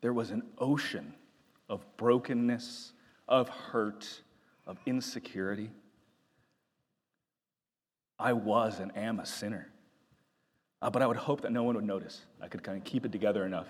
there 0.00 0.12
was 0.12 0.30
an 0.30 0.42
ocean 0.58 1.14
of 1.68 1.84
brokenness, 1.96 2.92
of 3.28 3.48
hurt, 3.48 4.20
of 4.66 4.78
insecurity. 4.86 5.70
I 8.18 8.32
was 8.32 8.80
and 8.80 8.96
am 8.96 9.20
a 9.20 9.26
sinner. 9.26 9.68
Uh, 10.82 10.90
but 10.90 11.02
I 11.02 11.06
would 11.06 11.16
hope 11.16 11.42
that 11.42 11.52
no 11.52 11.62
one 11.62 11.74
would 11.76 11.84
notice. 11.84 12.22
I 12.40 12.48
could 12.48 12.62
kind 12.62 12.78
of 12.78 12.84
keep 12.84 13.04
it 13.04 13.12
together 13.12 13.44
enough. 13.44 13.68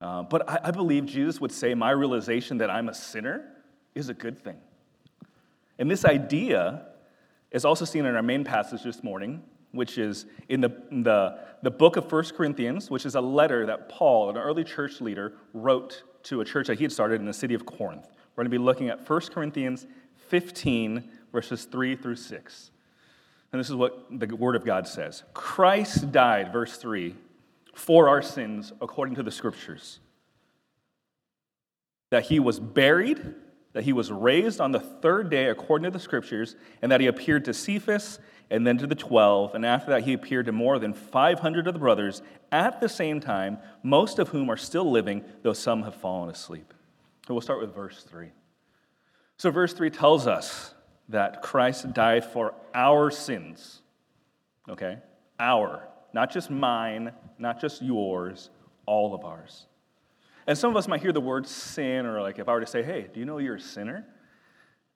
Uh, 0.00 0.22
but 0.22 0.48
I, 0.48 0.60
I 0.64 0.70
believe 0.70 1.06
Jesus 1.06 1.40
would 1.40 1.52
say 1.52 1.74
my 1.74 1.90
realization 1.90 2.58
that 2.58 2.70
I'm 2.70 2.88
a 2.88 2.94
sinner 2.94 3.44
is 3.94 4.08
a 4.08 4.14
good 4.14 4.38
thing. 4.38 4.58
And 5.78 5.90
this 5.90 6.04
idea 6.04 6.86
is 7.50 7.64
also 7.64 7.84
seen 7.84 8.04
in 8.04 8.14
our 8.14 8.22
main 8.22 8.44
passage 8.44 8.82
this 8.82 9.02
morning, 9.02 9.42
which 9.72 9.98
is 9.98 10.26
in 10.48 10.60
the, 10.60 10.70
the, 10.90 11.38
the 11.62 11.70
book 11.70 11.96
of 11.96 12.10
1 12.10 12.24
Corinthians, 12.36 12.90
which 12.90 13.06
is 13.06 13.14
a 13.14 13.20
letter 13.20 13.66
that 13.66 13.88
Paul, 13.88 14.30
an 14.30 14.36
early 14.36 14.64
church 14.64 15.00
leader, 15.00 15.34
wrote 15.52 16.02
to 16.24 16.40
a 16.40 16.44
church 16.44 16.66
that 16.68 16.78
he 16.78 16.84
had 16.84 16.92
started 16.92 17.20
in 17.20 17.26
the 17.26 17.32
city 17.32 17.54
of 17.54 17.66
Corinth. 17.66 18.08
We're 18.34 18.44
going 18.44 18.52
to 18.52 18.58
be 18.58 18.62
looking 18.62 18.88
at 18.88 19.08
1 19.08 19.20
Corinthians 19.32 19.86
15, 20.28 21.08
verses 21.32 21.64
3 21.64 21.96
through 21.96 22.16
6. 22.16 22.70
And 23.52 23.60
this 23.60 23.68
is 23.68 23.76
what 23.76 24.06
the 24.10 24.26
Word 24.34 24.56
of 24.56 24.64
God 24.64 24.86
says 24.86 25.24
Christ 25.34 26.12
died, 26.12 26.52
verse 26.52 26.76
3, 26.76 27.14
for 27.74 28.08
our 28.08 28.22
sins 28.22 28.72
according 28.80 29.16
to 29.16 29.22
the 29.22 29.30
Scriptures. 29.30 29.98
That 32.10 32.24
he 32.24 32.40
was 32.40 32.60
buried, 32.60 33.34
that 33.72 33.84
he 33.84 33.92
was 33.92 34.12
raised 34.12 34.60
on 34.60 34.72
the 34.72 34.80
third 34.80 35.30
day 35.30 35.48
according 35.48 35.84
to 35.84 35.90
the 35.90 36.02
Scriptures, 36.02 36.56
and 36.80 36.92
that 36.92 37.00
he 37.00 37.06
appeared 37.06 37.44
to 37.46 37.54
Cephas 37.54 38.18
and 38.50 38.66
then 38.66 38.76
to 38.78 38.86
the 38.86 38.94
12. 38.94 39.54
And 39.54 39.64
after 39.64 39.90
that, 39.92 40.04
he 40.04 40.12
appeared 40.12 40.46
to 40.46 40.52
more 40.52 40.78
than 40.78 40.92
500 40.92 41.66
of 41.66 41.72
the 41.72 41.80
brothers 41.80 42.20
at 42.50 42.80
the 42.80 42.88
same 42.88 43.18
time, 43.18 43.58
most 43.82 44.18
of 44.18 44.28
whom 44.28 44.50
are 44.50 44.58
still 44.58 44.90
living, 44.90 45.24
though 45.42 45.54
some 45.54 45.84
have 45.84 45.94
fallen 45.94 46.28
asleep. 46.28 46.74
So 47.26 47.32
we'll 47.32 47.40
start 47.40 47.60
with 47.60 47.74
verse 47.74 48.02
3. 48.02 48.30
So, 49.38 49.50
verse 49.50 49.72
3 49.72 49.90
tells 49.90 50.26
us 50.26 50.74
that 51.12 51.42
Christ 51.42 51.92
died 51.92 52.24
for 52.24 52.54
our 52.74 53.10
sins. 53.10 53.80
Okay? 54.68 54.98
Our. 55.38 55.88
Not 56.12 56.32
just 56.32 56.50
mine, 56.50 57.12
not 57.38 57.60
just 57.60 57.80
yours, 57.80 58.50
all 58.86 59.14
of 59.14 59.24
ours. 59.24 59.66
And 60.46 60.58
some 60.58 60.70
of 60.70 60.76
us 60.76 60.88
might 60.88 61.00
hear 61.00 61.12
the 61.12 61.20
word 61.20 61.46
sin, 61.46 62.04
or 62.04 62.20
like 62.20 62.38
if 62.38 62.48
I 62.48 62.52
were 62.52 62.60
to 62.60 62.66
say, 62.66 62.82
hey, 62.82 63.08
do 63.12 63.20
you 63.20 63.26
know 63.26 63.38
you're 63.38 63.56
a 63.56 63.60
sinner? 63.60 64.04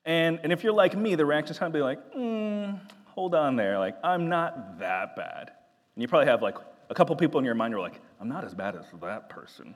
And, 0.04 0.40
and 0.42 0.52
if 0.52 0.64
you're 0.64 0.72
like 0.72 0.96
me, 0.96 1.14
the 1.14 1.24
reaction 1.24 1.52
is 1.52 1.58
kind 1.58 1.68
of 1.68 1.78
be 1.78 1.82
like, 1.82 2.14
mm, 2.14 2.80
hold 3.06 3.34
on 3.34 3.56
there. 3.56 3.78
Like, 3.78 3.96
I'm 4.02 4.28
not 4.28 4.78
that 4.78 5.16
bad. 5.16 5.52
And 5.94 6.02
you 6.02 6.08
probably 6.08 6.26
have 6.26 6.42
like 6.42 6.56
a 6.90 6.94
couple 6.94 7.14
people 7.16 7.38
in 7.38 7.44
your 7.44 7.54
mind 7.54 7.72
who 7.72 7.78
are 7.78 7.82
like, 7.82 8.00
I'm 8.20 8.28
not 8.28 8.44
as 8.44 8.54
bad 8.54 8.76
as 8.76 8.84
that 9.02 9.28
person. 9.28 9.74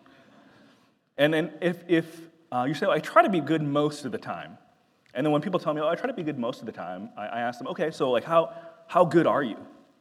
And 1.18 1.35
then 1.35 1.52
if, 1.61 1.82
if 1.88 2.20
uh, 2.50 2.64
you 2.66 2.75
say, 2.75 2.87
well, 2.87 2.97
I 2.97 3.00
try 3.00 3.23
to 3.23 3.28
be 3.28 3.40
good 3.40 3.62
most 3.62 4.04
of 4.04 4.12
the 4.12 4.18
time, 4.18 4.59
and 5.14 5.25
then 5.25 5.33
when 5.33 5.43
people 5.43 5.59
tell 5.59 5.75
me, 5.75 5.81
oh, 5.81 5.88
I 5.88 5.95
try 5.95 6.07
to 6.07 6.12
be 6.12 6.23
good 6.23 6.38
most 6.38 6.61
of 6.61 6.67
the 6.67 6.73
time, 6.73 7.11
I, 7.17 7.26
I 7.26 7.40
ask 7.40 7.59
them, 7.59 7.69
okay, 7.69 7.90
so 7.90 8.11
like 8.11 8.25
how, 8.25 8.52
how 8.87 9.05
good 9.05 9.26
are 9.26 9.43
you? 9.43 9.57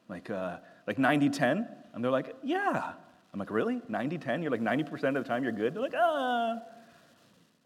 Like, 0.07 0.29
uh, 0.29 0.57
like 0.87 0.97
90 0.97 1.29
10? 1.29 1.67
And 1.93 2.03
they're 2.03 2.11
like, 2.11 2.35
yeah. 2.43 2.93
I'm 3.33 3.39
like, 3.39 3.51
really? 3.51 3.81
90 3.87 4.17
10? 4.17 4.41
You're 4.41 4.51
like 4.51 4.61
90% 4.61 4.91
of 5.09 5.13
the 5.15 5.23
time 5.23 5.43
you're 5.43 5.51
good? 5.51 5.73
They're 5.73 5.81
like, 5.81 5.93
ah. 5.95 6.59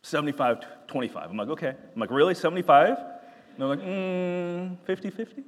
75 0.03 0.87
25. 0.87 1.29
I'm 1.29 1.37
like, 1.37 1.47
okay. 1.49 1.69
I'm 1.69 1.99
like, 1.99 2.11
really? 2.11 2.35
75? 2.35 2.89
And 2.97 2.97
they're 3.57 3.67
like, 3.67 3.79
mm, 3.79 4.77
50 4.85 5.09
50? 5.09 5.35
And 5.35 5.45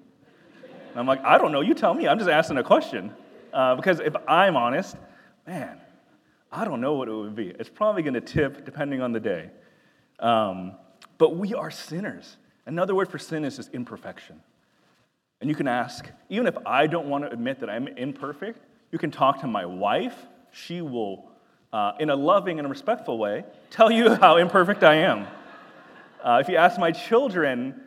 I'm 0.95 1.05
like, 1.05 1.23
I 1.25 1.37
don't 1.37 1.51
know. 1.51 1.59
You 1.59 1.73
tell 1.73 1.93
me. 1.93 2.07
I'm 2.07 2.17
just 2.17 2.29
asking 2.29 2.57
a 2.57 2.63
question. 2.63 3.13
Uh, 3.51 3.75
because 3.75 3.99
if 3.99 4.15
I'm 4.27 4.55
honest, 4.55 4.95
man, 5.45 5.79
I 6.51 6.63
don't 6.63 6.79
know 6.79 6.93
what 6.93 7.09
it 7.09 7.13
would 7.13 7.35
be. 7.35 7.49
It's 7.49 7.69
probably 7.69 8.01
going 8.01 8.13
to 8.13 8.21
tip 8.21 8.63
depending 8.63 9.01
on 9.01 9.11
the 9.11 9.19
day. 9.19 9.49
Um, 10.19 10.75
but 11.17 11.35
we 11.35 11.53
are 11.53 11.71
sinners. 11.71 12.37
Another 12.65 12.95
word 12.95 13.09
for 13.09 13.19
sin 13.19 13.45
is 13.45 13.57
just 13.57 13.73
imperfection. 13.73 14.41
And 15.41 15.49
you 15.49 15.55
can 15.55 15.67
ask, 15.67 16.09
even 16.29 16.47
if 16.47 16.57
I 16.65 16.87
don't 16.87 17.07
want 17.07 17.23
to 17.25 17.31
admit 17.31 17.59
that 17.59 17.69
I'm 17.69 17.87
imperfect, 17.87 18.59
you 18.91 18.97
can 18.97 19.11
talk 19.11 19.41
to 19.41 19.47
my 19.47 19.65
wife. 19.65 20.15
She 20.51 20.81
will, 20.81 21.29
uh, 21.73 21.93
in 21.99 22.09
a 22.09 22.15
loving 22.15 22.59
and 22.59 22.69
respectful 22.69 23.17
way, 23.17 23.43
tell 23.69 23.91
you 23.91 24.15
how 24.21 24.37
imperfect 24.37 24.83
I 24.83 24.95
am. 24.95 25.27
Uh, 26.23 26.39
if 26.41 26.49
you 26.49 26.55
ask 26.55 26.79
my 26.79 26.91
children, 26.91 27.79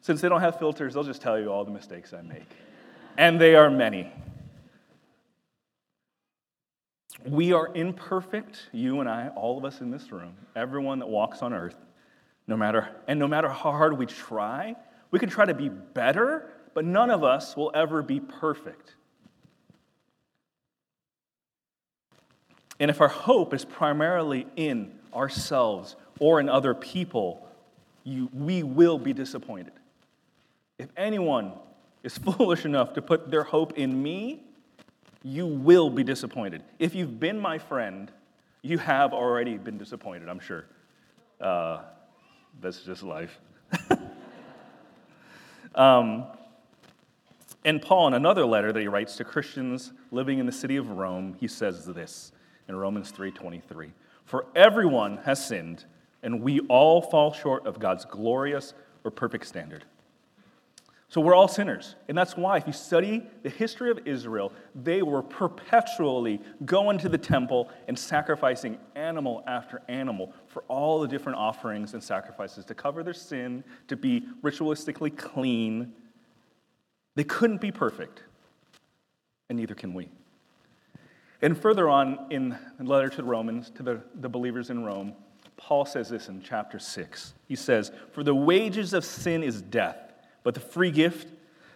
since 0.00 0.20
they 0.20 0.28
don't 0.28 0.40
have 0.40 0.58
filters, 0.58 0.94
they'll 0.94 1.04
just 1.04 1.22
tell 1.22 1.38
you 1.38 1.50
all 1.50 1.64
the 1.64 1.70
mistakes 1.70 2.12
I 2.12 2.22
make. 2.22 2.50
And 3.16 3.40
they 3.40 3.54
are 3.54 3.70
many. 3.70 4.12
We 7.24 7.52
are 7.52 7.70
imperfect, 7.74 8.68
you 8.72 9.00
and 9.00 9.08
I, 9.08 9.28
all 9.28 9.56
of 9.56 9.64
us 9.64 9.80
in 9.80 9.90
this 9.90 10.12
room, 10.12 10.34
everyone 10.54 10.98
that 10.98 11.08
walks 11.08 11.42
on 11.42 11.54
earth. 11.54 11.76
No 12.46 12.56
matter, 12.56 12.88
and 13.08 13.18
no 13.18 13.26
matter 13.26 13.48
how 13.48 13.72
hard 13.72 13.98
we 13.98 14.06
try, 14.06 14.76
we 15.10 15.18
can 15.18 15.28
try 15.28 15.44
to 15.44 15.54
be 15.54 15.68
better, 15.68 16.50
but 16.74 16.84
none 16.84 17.10
of 17.10 17.24
us 17.24 17.56
will 17.56 17.70
ever 17.74 18.02
be 18.02 18.20
perfect. 18.20 18.94
And 22.78 22.90
if 22.90 23.00
our 23.00 23.08
hope 23.08 23.54
is 23.54 23.64
primarily 23.64 24.46
in 24.56 24.92
ourselves 25.14 25.96
or 26.20 26.40
in 26.40 26.48
other 26.48 26.74
people, 26.74 27.48
you, 28.04 28.28
we 28.32 28.62
will 28.62 28.98
be 28.98 29.12
disappointed. 29.12 29.72
If 30.78 30.88
anyone 30.96 31.52
is 32.02 32.18
foolish 32.18 32.64
enough 32.64 32.92
to 32.94 33.02
put 33.02 33.30
their 33.30 33.42
hope 33.42 33.78
in 33.78 34.02
me, 34.02 34.42
you 35.22 35.46
will 35.46 35.90
be 35.90 36.04
disappointed. 36.04 36.62
If 36.78 36.94
you've 36.94 37.18
been 37.18 37.40
my 37.40 37.58
friend, 37.58 38.12
you 38.62 38.78
have 38.78 39.12
already 39.12 39.58
been 39.58 39.78
disappointed, 39.78 40.28
I'm 40.28 40.38
sure. 40.38 40.66
Uh, 41.40 41.80
that's 42.60 42.82
just 42.82 43.02
life. 43.02 43.38
um, 45.74 46.24
and 47.64 47.82
Paul, 47.82 48.08
in 48.08 48.14
another 48.14 48.46
letter 48.46 48.72
that 48.72 48.80
he 48.80 48.88
writes 48.88 49.16
to 49.16 49.24
Christians 49.24 49.92
living 50.10 50.38
in 50.38 50.46
the 50.46 50.52
city 50.52 50.76
of 50.76 50.90
Rome, 50.90 51.36
he 51.40 51.48
says 51.48 51.84
this 51.84 52.32
in 52.68 52.76
Romans 52.76 53.12
3:23. 53.12 53.90
For 54.24 54.46
everyone 54.54 55.18
has 55.18 55.44
sinned, 55.44 55.84
and 56.22 56.42
we 56.42 56.60
all 56.68 57.02
fall 57.02 57.32
short 57.32 57.66
of 57.66 57.78
God's 57.78 58.04
glorious 58.04 58.74
or 59.04 59.10
perfect 59.10 59.46
standard. 59.46 59.84
So 61.08 61.20
we're 61.20 61.34
all 61.34 61.46
sinners. 61.46 61.94
And 62.08 62.18
that's 62.18 62.36
why, 62.36 62.56
if 62.56 62.66
you 62.66 62.72
study 62.72 63.22
the 63.42 63.48
history 63.48 63.90
of 63.90 64.00
Israel, 64.06 64.52
they 64.74 65.02
were 65.02 65.22
perpetually 65.22 66.40
going 66.64 66.98
to 66.98 67.08
the 67.08 67.18
temple 67.18 67.70
and 67.86 67.96
sacrificing 67.96 68.78
animal 68.96 69.44
after 69.46 69.82
animal 69.88 70.32
for 70.48 70.64
all 70.66 71.00
the 71.00 71.06
different 71.06 71.38
offerings 71.38 71.94
and 71.94 72.02
sacrifices 72.02 72.64
to 72.64 72.74
cover 72.74 73.04
their 73.04 73.14
sin, 73.14 73.62
to 73.86 73.96
be 73.96 74.26
ritualistically 74.42 75.16
clean. 75.16 75.92
They 77.14 77.24
couldn't 77.24 77.60
be 77.60 77.70
perfect, 77.70 78.22
and 79.48 79.58
neither 79.58 79.76
can 79.76 79.94
we. 79.94 80.10
And 81.40 81.56
further 81.56 81.88
on 81.88 82.26
in 82.30 82.56
the 82.78 82.84
letter 82.84 83.08
to 83.10 83.16
the 83.18 83.24
Romans, 83.24 83.70
to 83.76 83.84
the, 83.84 84.00
the 84.16 84.28
believers 84.28 84.70
in 84.70 84.84
Rome, 84.84 85.14
Paul 85.56 85.86
says 85.86 86.08
this 86.08 86.28
in 86.28 86.42
chapter 86.42 86.80
6. 86.80 87.34
He 87.46 87.54
says, 87.54 87.92
For 88.10 88.24
the 88.24 88.34
wages 88.34 88.92
of 88.92 89.04
sin 89.04 89.44
is 89.44 89.62
death 89.62 90.05
but 90.46 90.54
the 90.54 90.60
free 90.60 90.92
gift 90.92 91.26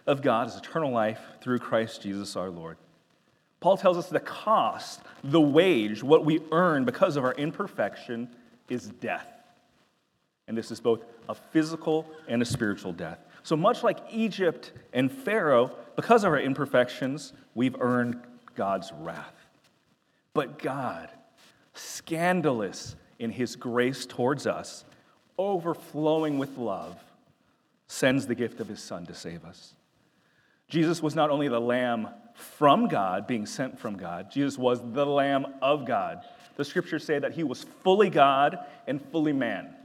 of 0.07 0.21
God 0.21 0.47
is 0.47 0.55
eternal 0.55 0.91
life 0.91 1.19
through 1.41 1.59
Christ 1.59 2.03
Jesus 2.03 2.37
our 2.37 2.49
Lord. 2.49 2.77
Paul 3.59 3.75
tells 3.75 3.97
us 3.97 4.07
the 4.07 4.21
cost, 4.21 5.01
the 5.25 5.41
wage, 5.41 6.01
what 6.01 6.23
we 6.23 6.39
earn 6.53 6.85
because 6.85 7.17
of 7.17 7.25
our 7.25 7.33
imperfection 7.33 8.29
is 8.69 8.87
death. 8.87 9.27
And 10.47 10.57
this 10.57 10.71
is 10.71 10.79
both 10.79 11.03
a 11.27 11.35
physical 11.35 12.07
and 12.29 12.41
a 12.41 12.45
spiritual 12.45 12.93
death. 12.93 13.19
So 13.43 13.57
much 13.57 13.83
like 13.83 13.97
Egypt 14.09 14.71
and 14.93 15.11
Pharaoh, 15.11 15.75
because 15.97 16.23
of 16.23 16.31
our 16.31 16.39
imperfections, 16.39 17.33
we've 17.53 17.75
earned 17.81 18.21
God's 18.55 18.93
wrath. 19.01 19.35
But 20.33 20.59
God, 20.59 21.09
scandalous 21.73 22.95
in 23.19 23.31
his 23.31 23.57
grace 23.57 24.05
towards 24.05 24.47
us, 24.47 24.85
overflowing 25.37 26.37
with 26.37 26.57
love, 26.57 26.97
sends 27.91 28.25
the 28.25 28.33
gift 28.33 28.61
of 28.61 28.69
his 28.69 28.79
son 28.79 29.05
to 29.05 29.13
save 29.13 29.43
us. 29.43 29.73
Jesus 30.69 31.03
was 31.03 31.13
not 31.13 31.29
only 31.29 31.49
the 31.49 31.59
Lamb 31.59 32.07
from 32.33 32.87
God, 32.87 33.27
being 33.27 33.45
sent 33.45 33.77
from 33.77 33.97
God, 33.97 34.31
Jesus 34.31 34.57
was 34.57 34.79
the 34.93 35.05
Lamb 35.05 35.45
of 35.61 35.85
God. 35.85 36.23
The 36.55 36.63
scriptures 36.63 37.03
say 37.03 37.19
that 37.19 37.33
he 37.33 37.43
was 37.43 37.65
fully 37.83 38.09
God 38.09 38.59
and 38.87 39.01
fully 39.11 39.33
man. 39.33 39.75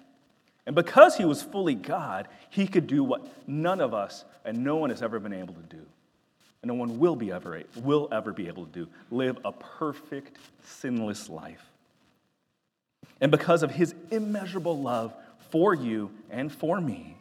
And 0.67 0.77
because 0.77 1.17
he 1.17 1.25
was 1.25 1.43
fully 1.43 1.75
God, 1.75 2.29
he 2.49 2.69
could 2.69 2.87
do 2.87 3.03
what 3.03 3.27
none 3.49 3.81
of 3.81 3.93
us 3.93 4.25
and 4.45 4.63
no 4.63 4.77
one 4.77 4.91
has 4.91 5.03
ever 5.03 5.19
been 5.19 5.33
able 5.33 5.55
to 5.55 5.77
do. 5.77 5.83
And 6.63 6.69
no 6.69 6.75
one 6.75 7.01
will, 7.01 7.17
be 7.17 7.33
ever, 7.33 7.65
will 7.83 8.09
ever 8.13 8.33
be 8.33 8.47
able 8.47 8.67
to 8.67 8.73
do 8.73 8.89
live 9.11 9.37
a 9.45 9.51
perfect, 9.51 10.37
sinless 10.63 11.29
life. 11.29 11.73
And 13.21 13.33
because 13.33 13.65
of 13.65 13.73
his 13.73 13.97
immeasurable 14.13 14.81
love 14.81 15.13
for 15.51 15.75
you 15.75 16.13
and 16.31 16.53
for 16.53 16.81
me, 16.81 17.17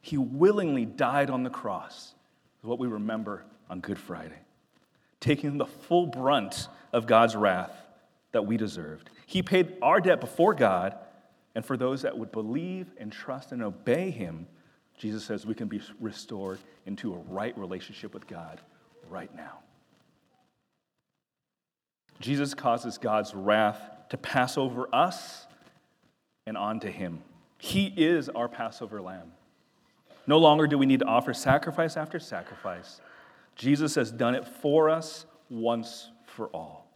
he 0.00 0.16
willingly 0.16 0.84
died 0.84 1.30
on 1.30 1.42
the 1.42 1.50
cross, 1.50 2.14
is 2.60 2.64
what 2.64 2.78
we 2.78 2.88
remember 2.88 3.44
on 3.68 3.80
Good 3.80 3.98
Friday, 3.98 4.40
taking 5.20 5.58
the 5.58 5.66
full 5.66 6.06
brunt 6.06 6.68
of 6.92 7.06
God's 7.06 7.36
wrath 7.36 7.72
that 8.32 8.46
we 8.46 8.56
deserved. 8.56 9.10
He 9.26 9.42
paid 9.42 9.76
our 9.82 10.00
debt 10.00 10.20
before 10.20 10.54
God, 10.54 10.96
and 11.54 11.64
for 11.64 11.76
those 11.76 12.02
that 12.02 12.16
would 12.16 12.32
believe 12.32 12.86
and 12.98 13.12
trust 13.12 13.52
and 13.52 13.62
obey 13.62 14.10
him, 14.10 14.46
Jesus 14.96 15.24
says 15.24 15.46
we 15.46 15.54
can 15.54 15.68
be 15.68 15.80
restored 15.98 16.58
into 16.86 17.14
a 17.14 17.18
right 17.18 17.56
relationship 17.56 18.14
with 18.14 18.26
God 18.26 18.60
right 19.08 19.34
now. 19.34 19.58
Jesus 22.20 22.52
causes 22.52 22.98
God's 22.98 23.34
wrath 23.34 23.80
to 24.10 24.18
pass 24.18 24.58
over 24.58 24.94
us 24.94 25.46
and 26.46 26.56
on 26.56 26.80
to 26.80 26.90
him. 26.90 27.22
He 27.58 27.86
is 27.86 28.28
our 28.28 28.48
Passover 28.48 29.00
lamb. 29.00 29.32
No 30.26 30.38
longer 30.38 30.66
do 30.66 30.78
we 30.78 30.86
need 30.86 31.00
to 31.00 31.06
offer 31.06 31.34
sacrifice 31.34 31.96
after 31.96 32.18
sacrifice. 32.18 33.00
Jesus 33.56 33.94
has 33.94 34.10
done 34.10 34.34
it 34.34 34.46
for 34.46 34.88
us 34.88 35.26
once 35.48 36.10
for 36.26 36.48
all. 36.48 36.86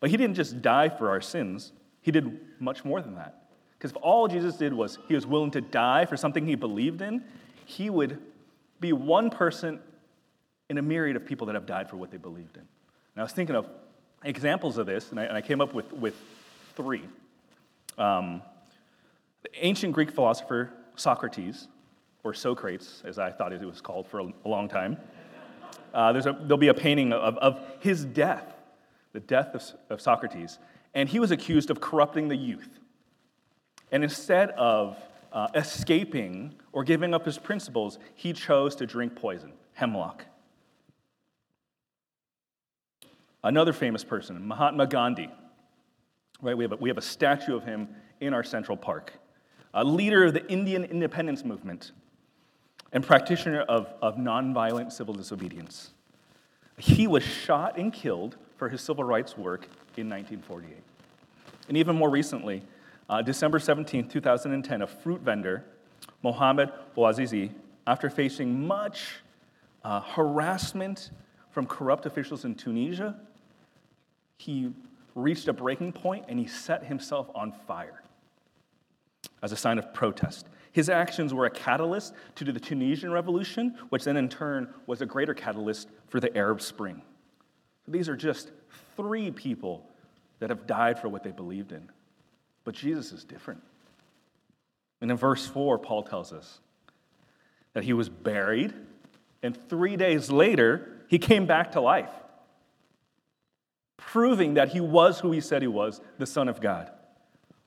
But 0.00 0.10
he 0.10 0.16
didn't 0.16 0.36
just 0.36 0.62
die 0.62 0.88
for 0.88 1.08
our 1.10 1.20
sins, 1.20 1.72
he 2.00 2.10
did 2.10 2.38
much 2.60 2.84
more 2.84 3.00
than 3.00 3.14
that. 3.14 3.44
Because 3.78 3.90
if 3.90 3.96
all 4.02 4.28
Jesus 4.28 4.56
did 4.56 4.72
was 4.72 4.98
he 5.08 5.14
was 5.14 5.26
willing 5.26 5.50
to 5.52 5.60
die 5.60 6.04
for 6.04 6.16
something 6.16 6.46
he 6.46 6.54
believed 6.54 7.02
in, 7.02 7.22
he 7.64 7.90
would 7.90 8.18
be 8.80 8.92
one 8.92 9.30
person 9.30 9.80
in 10.70 10.78
a 10.78 10.82
myriad 10.82 11.16
of 11.16 11.26
people 11.26 11.46
that 11.46 11.54
have 11.54 11.66
died 11.66 11.88
for 11.88 11.96
what 11.96 12.10
they 12.10 12.16
believed 12.16 12.56
in. 12.56 12.62
And 12.62 13.20
I 13.20 13.22
was 13.22 13.32
thinking 13.32 13.56
of 13.56 13.68
examples 14.24 14.78
of 14.78 14.86
this, 14.86 15.10
and 15.10 15.20
I, 15.20 15.24
and 15.24 15.36
I 15.36 15.40
came 15.40 15.60
up 15.60 15.74
with, 15.74 15.92
with 15.92 16.14
three. 16.76 17.04
Um, 17.98 18.42
the 19.42 19.50
ancient 19.64 19.92
Greek 19.92 20.10
philosopher 20.10 20.70
Socrates, 20.96 21.68
or 22.24 22.32
Socrates, 22.32 23.02
as 23.04 23.18
I 23.18 23.30
thought 23.30 23.52
it 23.52 23.60
was 23.60 23.82
called 23.82 24.08
for 24.08 24.20
a, 24.20 24.48
long 24.48 24.66
time, 24.66 24.96
uh, 25.92 26.12
a, 26.16 26.22
there'll 26.22 26.56
be 26.56 26.68
a 26.68 26.74
painting 26.74 27.12
of, 27.12 27.36
of 27.36 27.60
his 27.80 28.04
death, 28.06 28.54
the 29.12 29.20
death 29.20 29.54
of, 29.54 29.62
of 29.90 30.00
Socrates. 30.00 30.58
And 30.94 31.08
he 31.08 31.20
was 31.20 31.30
accused 31.30 31.70
of 31.70 31.80
corrupting 31.80 32.28
the 32.28 32.36
youth. 32.36 32.80
And 33.92 34.02
instead 34.02 34.50
of 34.50 34.96
uh, 35.32 35.48
escaping 35.54 36.54
or 36.72 36.82
giving 36.82 37.12
up 37.12 37.26
his 37.26 37.36
principles, 37.38 37.98
he 38.14 38.32
chose 38.32 38.74
to 38.76 38.86
drink 38.86 39.14
poison, 39.14 39.52
hemlock. 39.74 40.24
Another 43.42 43.74
famous 43.74 44.02
person, 44.02 44.48
Mahatma 44.48 44.86
Gandhi. 44.86 45.30
Right, 46.40 46.56
we 46.56 46.64
have 46.64 46.72
a, 46.72 46.76
we 46.76 46.88
have 46.88 46.98
a 46.98 47.02
statue 47.02 47.54
of 47.54 47.64
him 47.64 47.88
in 48.20 48.32
our 48.32 48.42
Central 48.42 48.76
Park. 48.76 49.12
A 49.74 49.84
leader 49.84 50.24
of 50.24 50.32
the 50.32 50.46
Indian 50.50 50.84
independence 50.84 51.44
movement 51.44 51.92
and 52.94 53.04
practitioner 53.04 53.62
of, 53.62 53.92
of 54.00 54.16
nonviolent 54.16 54.92
civil 54.92 55.12
disobedience. 55.12 55.90
He 56.78 57.06
was 57.06 57.22
shot 57.22 57.76
and 57.76 57.92
killed 57.92 58.36
for 58.56 58.68
his 58.68 58.80
civil 58.80 59.04
rights 59.04 59.36
work 59.36 59.64
in 59.96 60.08
1948. 60.08 60.76
And 61.68 61.76
even 61.76 61.96
more 61.96 62.08
recently, 62.08 62.62
uh, 63.10 63.20
December 63.20 63.58
17, 63.58 64.08
2010, 64.08 64.82
a 64.82 64.86
fruit 64.86 65.20
vendor, 65.20 65.64
Mohamed 66.22 66.70
Bouazizi, 66.96 67.50
after 67.86 68.08
facing 68.08 68.66
much 68.66 69.16
uh, 69.82 70.00
harassment 70.00 71.10
from 71.50 71.66
corrupt 71.66 72.06
officials 72.06 72.44
in 72.44 72.54
Tunisia, 72.54 73.16
he 74.38 74.72
reached 75.14 75.48
a 75.48 75.52
breaking 75.52 75.92
point 75.92 76.24
and 76.28 76.38
he 76.38 76.46
set 76.46 76.84
himself 76.84 77.28
on 77.34 77.52
fire 77.66 78.02
as 79.42 79.52
a 79.52 79.56
sign 79.56 79.78
of 79.78 79.92
protest. 79.92 80.48
His 80.74 80.88
actions 80.88 81.32
were 81.32 81.46
a 81.46 81.50
catalyst 81.50 82.14
to 82.34 82.44
the 82.44 82.58
Tunisian 82.58 83.12
revolution, 83.12 83.78
which 83.90 84.02
then 84.02 84.16
in 84.16 84.28
turn 84.28 84.74
was 84.88 85.00
a 85.00 85.06
greater 85.06 85.32
catalyst 85.32 85.88
for 86.08 86.18
the 86.18 86.36
Arab 86.36 86.60
Spring. 86.60 87.00
These 87.86 88.08
are 88.08 88.16
just 88.16 88.50
three 88.96 89.30
people 89.30 89.88
that 90.40 90.50
have 90.50 90.66
died 90.66 90.98
for 90.98 91.08
what 91.08 91.22
they 91.22 91.30
believed 91.30 91.70
in. 91.70 91.88
But 92.64 92.74
Jesus 92.74 93.12
is 93.12 93.22
different. 93.22 93.62
And 95.00 95.12
in 95.12 95.16
verse 95.16 95.46
4, 95.46 95.78
Paul 95.78 96.02
tells 96.02 96.32
us 96.32 96.58
that 97.74 97.84
he 97.84 97.92
was 97.92 98.08
buried, 98.08 98.74
and 99.44 99.56
three 99.68 99.96
days 99.96 100.28
later, 100.28 100.88
he 101.06 101.20
came 101.20 101.46
back 101.46 101.70
to 101.72 101.80
life, 101.80 102.10
proving 103.96 104.54
that 104.54 104.70
he 104.70 104.80
was 104.80 105.20
who 105.20 105.30
he 105.30 105.40
said 105.40 105.62
he 105.62 105.68
was 105.68 106.00
the 106.18 106.26
Son 106.26 106.48
of 106.48 106.60
God. 106.60 106.90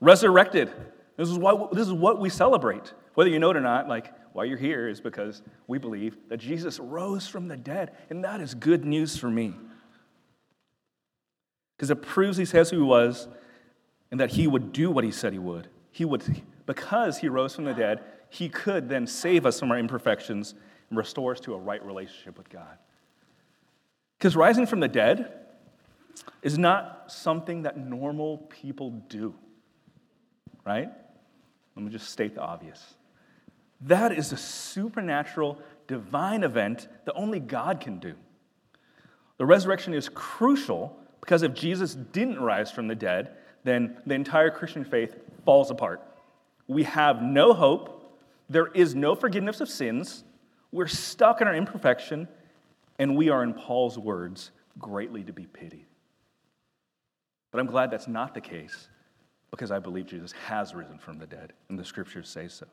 Resurrected 0.02 0.74
this 1.17 1.30
is, 1.30 1.38
what, 1.38 1.71
this 1.71 1.88
is 1.88 1.93
what 1.93 2.19
we 2.19 2.30
celebrate. 2.30 2.93
Whether 3.15 3.32
you 3.32 3.39
know 3.39 3.49
it 3.49 3.58
or 3.58 3.62
not, 3.62 3.88
like, 3.88 4.13
why 4.34 4.43
you're 4.43 4.58
here 4.58 4.88
is 4.88 5.01
because 5.01 5.41
we 5.65 5.80
believe 5.80 6.15
that 6.30 6.38
Jesus 6.38 6.80
rose 6.80 7.27
from 7.27 7.47
the 7.47 7.58
dead, 7.58 7.91
and 8.12 8.23
that 8.23 8.39
is 8.39 8.53
good 8.53 8.86
news 8.86 9.17
for 9.17 9.30
me. 9.30 9.56
Because 11.75 11.89
it 11.89 12.03
proves 12.03 12.38
he 12.38 12.45
says 12.45 12.69
who 12.69 12.77
he 12.77 12.84
was 12.84 13.27
and 14.12 14.19
that 14.19 14.32
he 14.32 14.47
would 14.47 14.71
do 14.71 14.91
what 14.91 15.03
he 15.03 15.12
said 15.12 15.34
he 15.34 15.39
would. 15.39 15.67
He 15.91 16.06
would, 16.06 16.23
because 16.67 17.17
he 17.17 17.30
rose 17.30 17.56
from 17.56 17.65
the 17.65 17.73
dead, 17.73 18.03
he 18.30 18.47
could 18.49 18.89
then 18.89 19.08
save 19.08 19.45
us 19.45 19.60
from 19.60 19.71
our 19.71 19.80
imperfections 19.80 20.53
and 20.89 20.97
restore 20.97 21.32
us 21.32 21.39
to 21.41 21.56
a 21.56 21.58
right 21.58 21.84
relationship 21.84 22.38
with 22.38 22.49
God. 22.49 22.77
Because 24.17 24.36
rising 24.36 24.65
from 24.65 24.80
the 24.80 24.88
dead 24.88 25.32
is 26.41 26.58
not 26.58 27.12
something 27.12 27.63
that 27.63 27.77
normal 27.77 28.38
people 28.38 28.91
do, 29.10 29.36
right? 30.65 30.89
Let 31.78 31.86
me 31.86 31.92
just 31.92 32.10
state 32.10 32.34
the 32.34 32.42
obvious. 32.42 32.96
That 33.82 34.12
is 34.12 34.32
a 34.32 34.38
supernatural, 34.38 35.62
divine 35.86 36.44
event 36.44 36.88
that 37.06 37.13
only 37.13 37.40
God 37.40 37.80
can 37.80 38.00
do. 38.00 38.16
The 39.38 39.46
resurrection 39.46 39.94
is 39.94 40.10
crucial 40.10 40.98
because 41.20 41.44
if 41.44 41.54
Jesus 41.54 41.94
didn't 41.94 42.40
rise 42.40 42.72
from 42.72 42.88
the 42.88 42.96
dead, 42.96 43.30
then 43.63 43.98
the 44.08 44.16
entire 44.16 44.50
Christian 44.50 44.84
faith 44.84 45.16
falls 45.46 45.70
apart. 45.70 46.02
We 46.68 46.82
have 46.82 47.22
no 47.22 47.54
hope, 47.54 48.18
there 48.50 48.68
is 48.74 48.96
no 48.96 49.13
forgiveness 49.13 49.62
of 49.62 49.70
sins, 49.70 50.24
we're 50.72 50.88
stuck 50.88 51.42
in 51.42 51.48
our 51.48 51.56
imperfection, 51.56 52.28
and 52.98 53.16
we 53.16 53.30
are, 53.30 53.44
in 53.44 53.54
Paul's 53.54 54.00
words, 54.00 54.50
greatly 54.80 55.24
to 55.26 55.32
be 55.32 55.46
pitied. 55.46 55.86
But 57.52 57.60
I'm 57.60 57.68
glad 57.68 57.92
that's 57.92 58.08
not 58.08 58.34
the 58.34 58.42
case 58.42 58.90
because 59.58 59.72
I 59.72 59.80
believe 59.80 60.06
Jesus 60.06 60.32
has 60.46 60.76
risen 60.76 61.00
from 61.00 61.17
the 61.17 61.26
dead, 61.26 61.52
and 61.67 61.80
the 61.80 61.84
scriptures 61.84 62.30
say 62.30 62.48
so. 62.48 62.67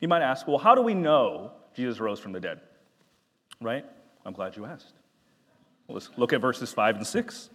You 0.00 0.08
might 0.08 0.22
ask, 0.22 0.48
well, 0.48 0.58
how 0.58 0.74
do 0.74 0.82
we 0.82 0.92
know 0.92 1.52
Jesus 1.72 2.00
rose 2.00 2.18
from 2.18 2.32
the 2.32 2.40
dead? 2.40 2.60
Right? 3.60 3.84
I'm 4.24 4.32
glad 4.32 4.56
you 4.56 4.64
asked. 4.64 4.92
Well, 5.86 5.94
let's 5.94 6.10
look 6.16 6.32
at 6.32 6.40
verses 6.40 6.72
5 6.72 6.96
and 6.96 7.06
6. 7.06 7.50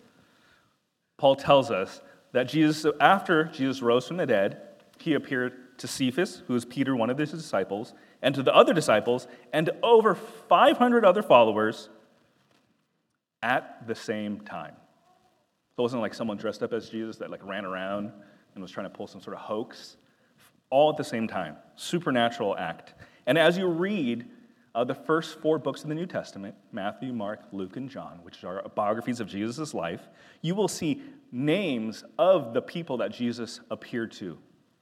Paul 1.17 1.35
tells 1.35 1.69
us 1.69 1.99
that 2.31 2.47
Jesus, 2.47 2.89
after 3.01 3.43
Jesus 3.43 3.81
rose 3.81 4.07
from 4.07 4.15
the 4.15 4.25
dead, 4.25 4.61
he 4.99 5.15
appeared 5.15 5.77
to 5.79 5.87
Cephas, 5.87 6.41
who 6.47 6.53
was 6.53 6.63
Peter, 6.63 6.95
one 6.95 7.09
of 7.09 7.17
his 7.17 7.31
disciples, 7.31 7.93
and 8.21 8.33
to 8.35 8.41
the 8.41 8.55
other 8.55 8.73
disciples, 8.73 9.27
and 9.51 9.65
to 9.65 9.75
over 9.83 10.15
500 10.15 11.03
other 11.03 11.21
followers 11.21 11.89
at 13.43 13.85
the 13.85 13.95
same 13.95 14.39
time. 14.39 14.75
So 15.75 15.79
it 15.79 15.81
wasn't 15.81 16.01
like 16.01 16.13
someone 16.13 16.37
dressed 16.37 16.63
up 16.63 16.71
as 16.71 16.87
Jesus 16.87 17.17
that 17.17 17.29
like 17.29 17.45
ran 17.45 17.65
around 17.65 18.13
and 18.53 18.61
was 18.61 18.71
trying 18.71 18.85
to 18.85 18.95
pull 18.95 19.07
some 19.07 19.21
sort 19.21 19.35
of 19.35 19.41
hoax, 19.41 19.97
all 20.69 20.89
at 20.89 20.97
the 20.97 21.03
same 21.03 21.27
time. 21.27 21.55
Supernatural 21.75 22.57
act. 22.57 22.93
And 23.25 23.37
as 23.37 23.57
you 23.57 23.67
read 23.67 24.25
uh, 24.73 24.83
the 24.83 24.95
first 24.95 25.39
four 25.39 25.59
books 25.59 25.83
of 25.83 25.89
the 25.89 25.95
New 25.95 26.05
Testament 26.05 26.55
Matthew, 26.71 27.13
Mark, 27.13 27.41
Luke, 27.51 27.75
and 27.75 27.89
John, 27.89 28.19
which 28.23 28.43
are 28.43 28.63
biographies 28.75 29.19
of 29.19 29.27
Jesus' 29.27 29.73
life 29.73 30.07
you 30.41 30.55
will 30.55 30.67
see 30.67 31.01
names 31.31 32.03
of 32.17 32.53
the 32.53 32.61
people 32.61 32.97
that 32.97 33.11
Jesus 33.11 33.61
appeared 33.69 34.11
to 34.13 34.37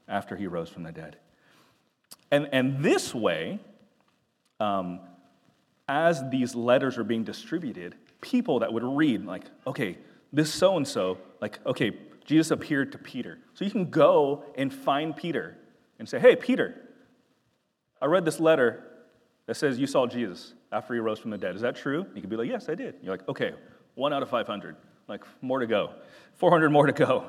after 0.07 0.35
he 0.35 0.47
rose 0.47 0.69
from 0.69 0.83
the 0.83 0.91
dead. 0.91 1.17
And, 2.31 2.49
and 2.51 2.83
this 2.83 3.13
way, 3.13 3.59
um, 4.59 4.99
as 5.87 6.23
these 6.29 6.55
letters 6.55 6.97
are 6.97 7.03
being 7.03 7.23
distributed, 7.23 7.95
people 8.21 8.59
that 8.59 8.71
would 8.71 8.83
read, 8.83 9.25
like, 9.25 9.45
okay, 9.67 9.97
this 10.31 10.53
so 10.53 10.77
and 10.77 10.87
so, 10.87 11.17
like, 11.41 11.59
okay, 11.65 11.91
Jesus 12.25 12.51
appeared 12.51 12.91
to 12.91 12.97
Peter. 12.97 13.39
So 13.53 13.65
you 13.65 13.71
can 13.71 13.89
go 13.89 14.43
and 14.55 14.73
find 14.73 15.15
Peter 15.15 15.57
and 15.97 16.07
say, 16.07 16.19
Hey, 16.19 16.35
Peter, 16.35 16.89
I 18.01 18.05
read 18.05 18.25
this 18.25 18.39
letter 18.39 18.83
that 19.49 19.55
says 19.55 19.79
you 19.79 19.87
saw 19.87 20.05
Jesus 20.05 20.53
after 20.71 20.93
he 20.93 20.99
rose 20.99 21.19
from 21.19 21.31
the 21.31 21.37
dead. 21.37 21.55
Is 21.55 21.61
that 21.61 21.75
true? 21.75 22.05
You 22.13 22.21
could 22.21 22.29
be 22.29 22.35
like, 22.35 22.47
yes, 22.47 22.69
I 22.69 22.75
did. 22.75 22.95
You're 23.01 23.13
like, 23.13 23.27
okay, 23.27 23.53
one 23.95 24.13
out 24.13 24.21
of 24.21 24.29
500. 24.29 24.75
Like, 25.07 25.23
more 25.41 25.59
to 25.59 25.67
go. 25.67 25.93
400 26.35 26.69
more 26.69 26.85
to 26.85 26.93
go. 26.93 27.25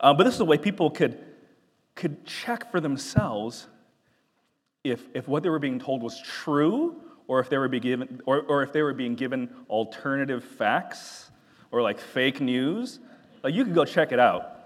Uh, 0.00 0.14
but 0.14 0.24
this 0.24 0.32
is 0.32 0.38
the 0.38 0.46
way 0.46 0.56
people 0.56 0.90
could, 0.90 1.22
could 1.94 2.24
check 2.24 2.70
for 2.70 2.80
themselves 2.80 3.66
if, 4.82 5.02
if 5.12 5.28
what 5.28 5.42
they 5.42 5.50
were 5.50 5.58
being 5.58 5.78
told 5.78 6.02
was 6.02 6.18
true 6.22 6.96
or 7.28 7.40
if 7.40 7.50
they 7.50 7.58
were 7.58 7.68
being 7.68 7.82
given, 7.82 8.22
or, 8.24 8.40
or 8.40 8.62
if 8.62 8.72
they 8.72 8.80
were 8.80 8.94
being 8.94 9.14
given 9.14 9.50
alternative 9.68 10.42
facts 10.42 11.30
or 11.70 11.82
like 11.82 12.00
fake 12.00 12.40
news. 12.40 12.98
You 13.44 13.64
could 13.64 13.74
go 13.74 13.84
check 13.84 14.12
it 14.12 14.20
out. 14.20 14.56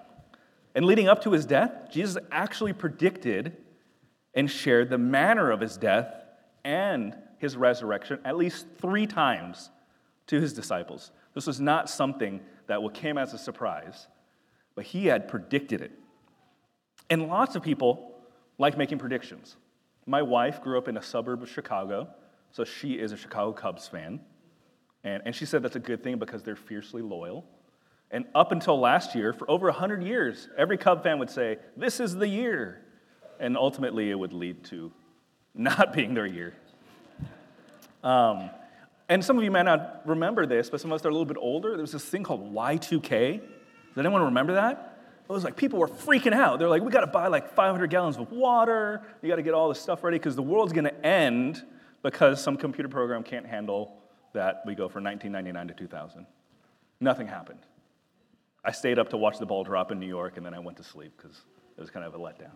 And 0.75 0.85
leading 0.85 1.09
up 1.09 1.23
to 1.23 1.33
his 1.33 1.47
death, 1.47 1.91
Jesus 1.91 2.17
actually 2.33 2.73
predicted 2.73 3.57
and 4.35 4.51
shared 4.51 4.91
the 4.91 4.99
manner 4.99 5.51
of 5.51 5.61
his 5.61 5.77
death 5.77 6.13
and 6.65 7.17
his 7.39 7.57
resurrection 7.57 8.19
at 8.25 8.37
least 8.37 8.67
three 8.81 9.07
times 9.07 9.71
to 10.27 10.41
his 10.41 10.53
disciples. 10.53 11.13
This 11.35 11.47
was 11.47 11.61
not 11.61 11.89
something 11.89 12.41
that 12.67 12.81
came 12.95 13.19
as 13.19 13.35
a 13.35 13.39
surprise, 13.39 14.09
but 14.75 14.85
he 14.85 15.07
had 15.07 15.29
predicted 15.29 15.81
it. 15.81 15.93
And 17.11 17.29
lots 17.29 17.55
of 17.55 17.63
people 17.63 18.15
like 18.59 18.79
making 18.79 18.99
predictions. 18.99 19.57
My 20.07 20.23
wife 20.23 20.63
grew 20.63 20.79
up 20.79 20.89
in 20.89 20.97
a 20.97 21.03
suburb 21.03 21.43
of 21.43 21.51
Chicago, 21.51 22.09
so 22.51 22.65
she 22.65 22.95
is 22.95 23.13
a 23.13 23.17
Chicago 23.17 23.53
Cubs 23.53 23.89
fan. 23.89 24.21
And, 25.03 25.23
and 25.27 25.35
she 25.35 25.45
said 25.45 25.63
that's 25.63 25.77
a 25.77 25.81
good 25.81 26.03
thing 26.03 26.19
because 26.19 26.43
they're 26.43 26.57
fiercely 26.57 27.03
loyal. 27.03 27.45
And 28.11 28.27
up 28.35 28.53
until 28.53 28.79
last 28.79 29.15
year, 29.15 29.33
for 29.33 29.51
over 29.51 29.67
100 29.67 30.03
years, 30.03 30.49
every 30.57 30.79
Cub 30.79 31.03
fan 31.03 31.19
would 31.19 31.31
say, 31.31 31.59
This 31.77 32.01
is 32.01 32.15
the 32.15 32.29
year. 32.29 32.81
And 33.41 33.57
ultimately, 33.57 34.11
it 34.11 34.15
would 34.15 34.33
lead 34.33 34.65
to 34.65 34.93
not 35.55 35.93
being 35.95 36.15
their 36.15 36.27
year. 36.27 36.55
Um, 38.03 38.51
and 39.09 39.25
some 39.25 39.37
of 39.37 39.45
you 39.45 39.51
might 39.51 39.63
not 39.63 40.03
remember 40.05 40.47
this, 40.47 40.71
but 40.71 40.81
some 40.81 40.93
of 40.93 41.01
us 41.01 41.05
are 41.05 41.09
a 41.09 41.13
little 41.13 41.27
bit 41.27 41.37
older. 41.39 41.71
There 41.71 41.81
was 41.81 41.93
this 41.93 42.05
thing 42.05 42.23
called 42.23 42.55
Y2K. 42.55 43.41
Does 43.41 43.99
anyone 43.99 44.23
remember 44.23 44.55
that? 44.55 44.99
It 45.29 45.33
was 45.33 45.45
like 45.45 45.57
people 45.57 45.79
were 45.79 45.89
freaking 45.89 46.35
out. 46.35 46.59
They're 46.59 46.69
like, 46.69 46.83
we 46.83 46.91
got 46.91 47.01
to 47.01 47.07
buy 47.07 47.29
like 47.29 47.55
500 47.55 47.89
gallons 47.89 48.19
of 48.19 48.31
water. 48.31 49.03
You 49.23 49.29
got 49.29 49.37
to 49.37 49.43
get 49.43 49.55
all 49.55 49.69
this 49.69 49.81
stuff 49.81 50.05
ready 50.05 50.19
because 50.19 50.37
the 50.37 50.43
world's 50.43 50.73
going 50.73 50.85
to 50.85 51.07
end 51.07 51.65
because 52.03 52.43
some 52.43 52.57
computer 52.57 52.89
program 52.89 53.23
can't 53.23 53.47
handle 53.47 53.97
that 54.35 54.63
we 54.67 54.75
go 54.75 54.89
from 54.89 55.05
1999 55.05 55.69
to 55.69 55.75
2000. 55.75 56.27
Nothing 57.01 57.27
happened. 57.27 57.61
I 58.65 58.73
stayed 58.73 58.99
up 58.99 59.11
to 59.11 59.17
watch 59.17 59.39
the 59.39 59.47
ball 59.47 59.65
drop 59.65 59.93
in 59.93 60.01
New 60.01 60.07
York 60.07 60.37
and 60.37 60.47
then 60.47 60.55
I 60.55 60.59
went 60.59 60.77
to 60.79 60.85
sleep 60.85 61.13
because 61.17 61.37
it 61.77 61.81
was 61.81 61.91
kind 61.91 62.07
of 62.07 62.15
a 62.15 62.19
letdown. 62.19 62.53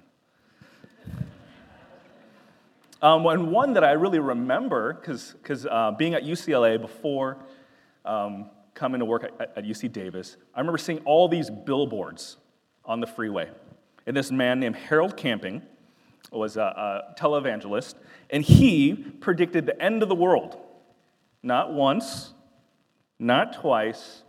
Um, 3.01 3.27
and 3.27 3.53
one 3.53 3.75
that 3.75 3.85
I 3.85 3.93
really 3.93 4.19
remember, 4.19 4.95
because 4.95 5.67
uh, 5.71 5.93
being 5.93 6.15
at 6.15 6.25
UCLA 6.25 6.81
before 6.81 7.39
um, 8.05 8.51
coming 8.75 8.99
to 8.99 9.05
work 9.05 9.25
at, 9.25 9.53
at, 9.57 9.65
UC 9.65 9.93
Davis, 9.93 10.37
I 10.53 10.59
remember 10.59 10.79
seeing 10.79 10.99
all 11.01 11.29
these 11.29 11.49
billboards 11.49 12.39
on 12.85 13.01
the 13.01 13.07
freeway. 13.07 13.51
And 14.07 14.17
this 14.17 14.33
man 14.33 14.59
named 14.59 14.75
Harold 14.75 15.17
Camping 15.17 15.63
was 16.33 16.57
a, 16.57 16.63
a 16.63 17.21
televangelist, 17.21 17.95
and 18.31 18.43
he 18.43 18.95
predicted 18.95 19.67
the 19.67 19.81
end 19.81 20.03
of 20.03 20.09
the 20.09 20.15
world. 20.15 20.59
Not 21.43 21.73
once, 21.73 22.33
not 23.19 23.61
twice, 23.61 24.23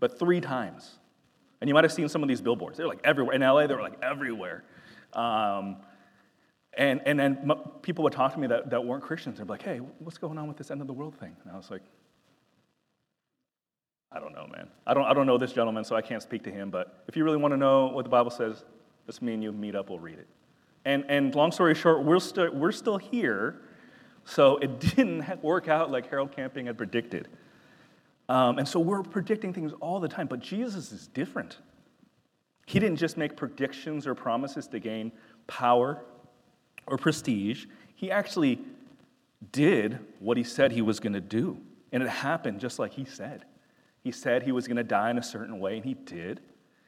but 0.00 0.18
three 0.18 0.40
times. 0.40 0.98
And 1.60 1.68
you 1.68 1.74
might 1.74 1.84
have 1.84 1.92
seen 1.92 2.08
some 2.08 2.22
of 2.22 2.28
these 2.28 2.40
billboards. 2.40 2.76
They're 2.76 2.88
like 2.88 3.00
everywhere. 3.04 3.34
In 3.34 3.40
LA, 3.40 3.66
they 3.66 3.74
were 3.74 3.82
like 3.82 4.02
everywhere. 4.02 4.64
Um, 5.12 5.76
and, 6.76 7.00
and 7.06 7.18
then 7.18 7.52
people 7.82 8.02
would 8.04 8.12
talk 8.12 8.32
to 8.34 8.38
me 8.38 8.48
that, 8.48 8.70
that 8.70 8.84
weren't 8.84 9.02
Christians. 9.02 9.38
They'd 9.38 9.44
be 9.44 9.50
like, 9.50 9.62
hey, 9.62 9.78
what's 9.98 10.18
going 10.18 10.38
on 10.38 10.48
with 10.48 10.56
this 10.56 10.70
end 10.70 10.80
of 10.80 10.86
the 10.86 10.92
world 10.92 11.14
thing? 11.16 11.36
And 11.44 11.52
I 11.52 11.56
was 11.56 11.70
like, 11.70 11.82
I 14.10 14.20
don't 14.20 14.32
know, 14.32 14.46
man. 14.46 14.68
I 14.86 14.94
don't, 14.94 15.04
I 15.04 15.12
don't 15.12 15.26
know 15.26 15.38
this 15.38 15.52
gentleman, 15.52 15.84
so 15.84 15.96
I 15.96 16.02
can't 16.02 16.22
speak 16.22 16.44
to 16.44 16.50
him. 16.50 16.70
But 16.70 17.04
if 17.08 17.16
you 17.16 17.24
really 17.24 17.36
want 17.36 17.52
to 17.52 17.58
know 17.58 17.86
what 17.86 18.04
the 18.04 18.10
Bible 18.10 18.30
says, 18.30 18.64
let's 19.06 19.20
me 19.20 19.34
and 19.34 19.42
you 19.42 19.52
meet 19.52 19.74
up, 19.74 19.90
we'll 19.90 19.98
read 19.98 20.18
it. 20.18 20.28
And, 20.84 21.04
and 21.08 21.34
long 21.34 21.50
story 21.50 21.74
short, 21.74 22.04
we're, 22.04 22.20
still 22.20 22.52
we're 22.52 22.72
still 22.72 22.98
here, 22.98 23.60
so 24.24 24.58
it 24.58 24.80
didn't 24.96 25.42
work 25.42 25.68
out 25.68 25.90
like 25.90 26.08
Harold 26.10 26.32
Camping 26.32 26.66
had 26.66 26.76
predicted. 26.76 27.28
Um, 28.28 28.58
and 28.58 28.66
so 28.66 28.80
we're 28.80 29.02
predicting 29.02 29.52
things 29.52 29.72
all 29.80 30.00
the 30.00 30.08
time, 30.08 30.26
but 30.26 30.40
Jesus 30.40 30.92
is 30.92 31.08
different. 31.08 31.58
He 32.66 32.78
didn't 32.78 32.96
just 32.96 33.16
make 33.16 33.36
predictions 33.36 34.06
or 34.06 34.14
promises 34.14 34.66
to 34.68 34.78
gain 34.78 35.12
power 35.46 36.02
or 36.86 36.96
prestige. 36.96 37.66
He 37.94 38.10
actually 38.10 38.60
did 39.52 39.98
what 40.20 40.36
he 40.36 40.44
said 40.44 40.72
he 40.72 40.82
was 40.82 41.00
going 41.00 41.12
to 41.12 41.20
do. 41.20 41.58
And 41.92 42.02
it 42.02 42.08
happened 42.08 42.60
just 42.60 42.78
like 42.78 42.92
he 42.92 43.04
said. 43.04 43.44
He 44.02 44.10
said 44.10 44.42
he 44.42 44.52
was 44.52 44.66
going 44.66 44.76
to 44.76 44.84
die 44.84 45.10
in 45.10 45.18
a 45.18 45.22
certain 45.22 45.60
way, 45.60 45.76
and 45.76 45.84
he 45.84 45.94
did. 45.94 46.40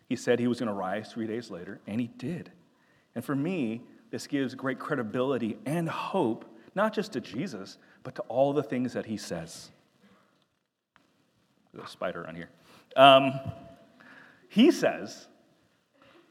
He 0.08 0.16
said 0.16 0.38
he 0.38 0.46
was 0.46 0.58
going 0.58 0.68
to 0.68 0.74
rise 0.74 1.12
three 1.12 1.26
days 1.26 1.50
later, 1.50 1.80
and 1.86 2.00
he 2.00 2.08
did. 2.08 2.50
And 3.14 3.24
for 3.24 3.34
me, 3.34 3.82
this 4.10 4.26
gives 4.26 4.54
great 4.54 4.78
credibility 4.78 5.56
and 5.66 5.88
hope, 5.88 6.44
not 6.74 6.92
just 6.92 7.12
to 7.12 7.20
Jesus, 7.20 7.78
but 8.02 8.14
to 8.16 8.22
all 8.22 8.52
the 8.52 8.62
things 8.62 8.92
that 8.92 9.06
he 9.06 9.16
says. 9.16 9.70
A 11.82 11.88
spider 11.88 12.26
on 12.26 12.34
here. 12.34 12.50
Um, 12.96 13.32
he 14.48 14.70
says 14.70 15.26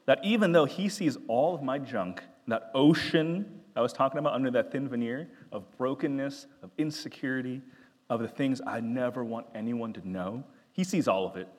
that 0.06 0.20
even 0.24 0.52
though 0.52 0.66
he 0.66 0.90
sees 0.90 1.18
all 1.28 1.56
of 1.56 1.62
my 1.62 1.78
junk 1.78 2.22
that 2.48 2.72
ocean 2.74 3.62
I 3.76 3.82
was 3.82 3.92
talking 3.92 4.20
about 4.20 4.34
under 4.34 4.50
that 4.52 4.72
thin 4.72 4.88
veneer 4.88 5.28
of 5.52 5.70
brokenness, 5.78 6.48
of 6.64 6.72
insecurity, 6.78 7.62
of 8.10 8.22
the 8.22 8.28
things 8.28 8.62
I 8.66 8.80
never 8.80 9.24
want 9.24 9.48
anyone 9.54 9.94
to 9.94 10.08
know. 10.08 10.44
He 10.72 10.84
sees 10.84 11.08
all 11.08 11.28
of 11.28 11.36
it. 11.36 11.50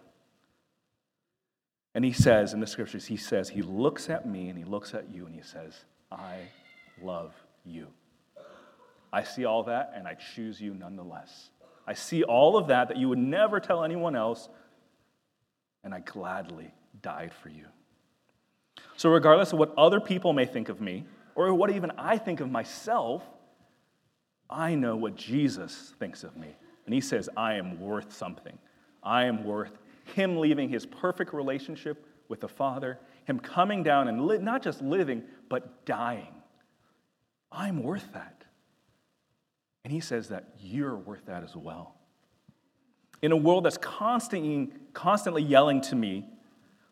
And 1.95 2.05
he 2.05 2.13
says 2.13 2.55
in 2.55 2.61
the 2.61 2.67
scriptures, 2.67 3.07
he 3.07 3.17
says, 3.17 3.49
he 3.49 3.63
looks 3.63 4.09
at 4.09 4.27
me 4.27 4.49
and 4.49 4.59
he 4.59 4.65
looks 4.65 4.95
at 4.95 5.13
you 5.13 5.27
and 5.27 5.35
he 5.35 5.43
says, 5.43 5.75
I 6.11 6.41
love 7.03 7.35
you. 7.65 7.89
I 9.13 9.25
see 9.25 9.45
all 9.45 9.63
that 9.65 9.93
and 9.95 10.07
I 10.07 10.15
choose 10.15 10.61
you 10.61 10.75
nonetheless. 10.75 11.51
I 11.87 11.95
see 11.95 12.23
all 12.23 12.57
of 12.57 12.69
that 12.69 12.89
that 12.89 12.97
you 12.97 13.09
would 13.09 13.19
never 13.19 13.61
tell 13.61 13.85
anyone 13.85 14.17
else, 14.17 14.49
and 15.85 15.95
I 15.95 16.01
gladly 16.01 16.73
died 17.01 17.33
for 17.33 17.49
you. 17.49 17.67
So, 18.97 19.11
regardless 19.11 19.53
of 19.53 19.59
what 19.59 19.73
other 19.77 20.01
people 20.01 20.33
may 20.33 20.47
think 20.47 20.69
of 20.69 20.81
me, 20.81 21.05
or 21.35 21.53
what 21.55 21.71
even 21.71 21.93
I 21.99 22.19
think 22.19 22.41
of 22.41 22.51
myself, 22.51 23.23
I 24.49 24.75
know 24.75 24.97
what 24.97 25.17
Jesus 25.17 25.95
thinks 25.99 26.25
of 26.25 26.37
me. 26.37 26.49
And 26.87 26.95
he 26.95 27.01
says, 27.01 27.29
I 27.37 27.55
am 27.55 27.81
worth 27.81 28.13
something. 28.13 28.57
I 29.03 29.25
am 29.25 29.45
worth 29.45 29.79
him 30.15 30.39
leaving 30.39 30.69
his 30.69 30.87
perfect 30.87 31.33
relationship 31.33 32.07
with 32.29 32.41
the 32.41 32.49
Father, 32.49 32.99
him 33.25 33.39
coming 33.39 33.83
down 33.83 34.09
and 34.09 34.27
li- 34.27 34.39
not 34.39 34.63
just 34.63 34.81
living, 34.81 35.25
but 35.49 35.85
dying. 35.85 36.35
I'm 37.53 37.83
worth 37.83 38.13
that. 38.15 38.36
And 39.87 39.93
he 39.93 40.01
says 40.01 40.31
that 40.31 40.49
you're 40.59 40.97
worth 40.97 41.27
that 41.27 41.45
as 41.45 41.55
well. 41.55 41.95
In 43.23 43.31
a 43.31 43.37
world 43.37 43.65
that's 43.65 43.79
constantly, 43.79 44.71
constantly 44.93 45.45
yelling 45.45 45.81
to 45.83 45.95
me 45.95 46.27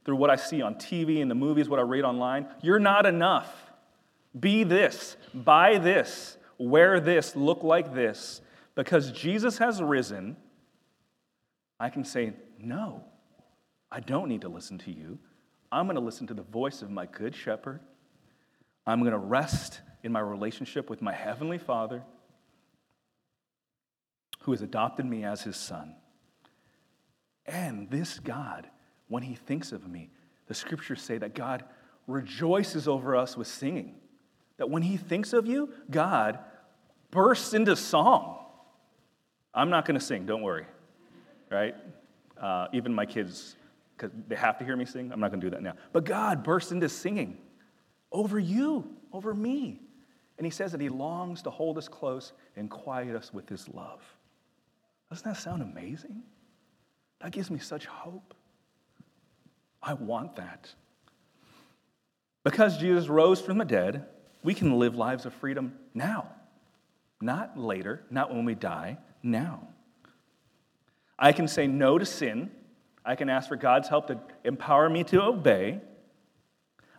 through 0.04 0.14
what 0.14 0.30
I 0.30 0.36
see 0.36 0.62
on 0.62 0.76
TV 0.76 1.20
and 1.20 1.28
the 1.28 1.34
movies, 1.34 1.68
what 1.68 1.80
I 1.80 1.82
read 1.82 2.04
online, 2.04 2.46
you're 2.62 2.78
not 2.78 3.04
enough. 3.04 3.52
Be 4.38 4.62
this, 4.62 5.16
buy 5.34 5.78
this, 5.78 6.36
wear 6.56 7.00
this, 7.00 7.34
look 7.34 7.64
like 7.64 7.96
this. 7.96 8.40
Because 8.76 9.10
Jesus 9.10 9.58
has 9.58 9.82
risen, 9.82 10.36
I 11.80 11.90
can 11.90 12.04
say, 12.04 12.34
No, 12.60 13.02
I 13.90 13.98
don't 13.98 14.28
need 14.28 14.42
to 14.42 14.48
listen 14.48 14.78
to 14.78 14.92
you. 14.92 15.18
I'm 15.72 15.86
going 15.86 15.96
to 15.96 16.00
listen 16.00 16.28
to 16.28 16.34
the 16.34 16.42
voice 16.42 16.80
of 16.80 16.92
my 16.92 17.06
good 17.06 17.34
shepherd. 17.34 17.80
I'm 18.86 19.00
going 19.00 19.10
to 19.10 19.18
rest 19.18 19.80
in 20.04 20.12
my 20.12 20.20
relationship 20.20 20.88
with 20.88 21.02
my 21.02 21.12
heavenly 21.12 21.58
Father 21.58 22.04
who 24.44 24.52
has 24.52 24.60
adopted 24.60 25.06
me 25.06 25.24
as 25.24 25.42
his 25.42 25.56
son. 25.56 25.94
And 27.46 27.90
this 27.90 28.18
God 28.18 28.68
when 29.08 29.22
he 29.22 29.34
thinks 29.34 29.72
of 29.72 29.88
me. 29.88 30.10
The 30.46 30.54
scriptures 30.54 31.00
say 31.00 31.18
that 31.18 31.34
God 31.34 31.64
rejoices 32.06 32.86
over 32.86 33.16
us 33.16 33.36
with 33.36 33.46
singing. 33.46 33.94
That 34.58 34.68
when 34.68 34.82
he 34.82 34.98
thinks 34.98 35.32
of 35.32 35.46
you, 35.46 35.70
God 35.90 36.38
bursts 37.10 37.54
into 37.54 37.74
song. 37.74 38.44
I'm 39.54 39.70
not 39.70 39.86
going 39.86 39.98
to 39.98 40.04
sing, 40.04 40.26
don't 40.26 40.42
worry. 40.42 40.66
Right? 41.50 41.74
Uh, 42.38 42.66
even 42.74 42.92
my 42.92 43.06
kids, 43.06 43.56
because 43.96 44.10
they 44.28 44.36
have 44.36 44.58
to 44.58 44.64
hear 44.64 44.76
me 44.76 44.84
sing, 44.84 45.10
I'm 45.10 45.20
not 45.20 45.30
going 45.30 45.40
to 45.40 45.46
do 45.46 45.50
that 45.50 45.62
now. 45.62 45.74
But 45.92 46.04
God 46.04 46.42
bursts 46.42 46.70
into 46.70 46.88
singing 46.88 47.38
over 48.12 48.38
you, 48.38 48.88
over 49.10 49.32
me. 49.32 49.80
And 50.36 50.44
he 50.44 50.50
says 50.50 50.72
that 50.72 50.80
he 50.80 50.88
longs 50.90 51.42
to 51.42 51.50
hold 51.50 51.78
us 51.78 51.88
close 51.88 52.32
and 52.56 52.68
quiet 52.68 53.16
us 53.16 53.32
with 53.32 53.48
his 53.48 53.68
love. 53.68 54.02
Doesn't 55.10 55.24
that 55.24 55.36
sound 55.36 55.62
amazing? 55.62 56.22
That 57.20 57.32
gives 57.32 57.50
me 57.50 57.58
such 57.58 57.86
hope. 57.86 58.34
I 59.82 59.94
want 59.94 60.36
that. 60.36 60.72
Because 62.42 62.78
Jesus 62.78 63.08
rose 63.08 63.40
from 63.40 63.58
the 63.58 63.64
dead, 63.64 64.06
we 64.42 64.54
can 64.54 64.78
live 64.78 64.94
lives 64.94 65.24
of 65.24 65.32
freedom 65.34 65.74
now. 65.94 66.28
Not 67.20 67.58
later, 67.58 68.02
not 68.10 68.32
when 68.32 68.44
we 68.44 68.54
die, 68.54 68.98
now. 69.22 69.68
I 71.18 71.32
can 71.32 71.48
say 71.48 71.66
no 71.66 71.98
to 71.98 72.04
sin. 72.04 72.50
I 73.04 73.14
can 73.14 73.30
ask 73.30 73.48
for 73.48 73.56
God's 73.56 73.88
help 73.88 74.08
to 74.08 74.18
empower 74.44 74.88
me 74.88 75.04
to 75.04 75.22
obey. 75.22 75.80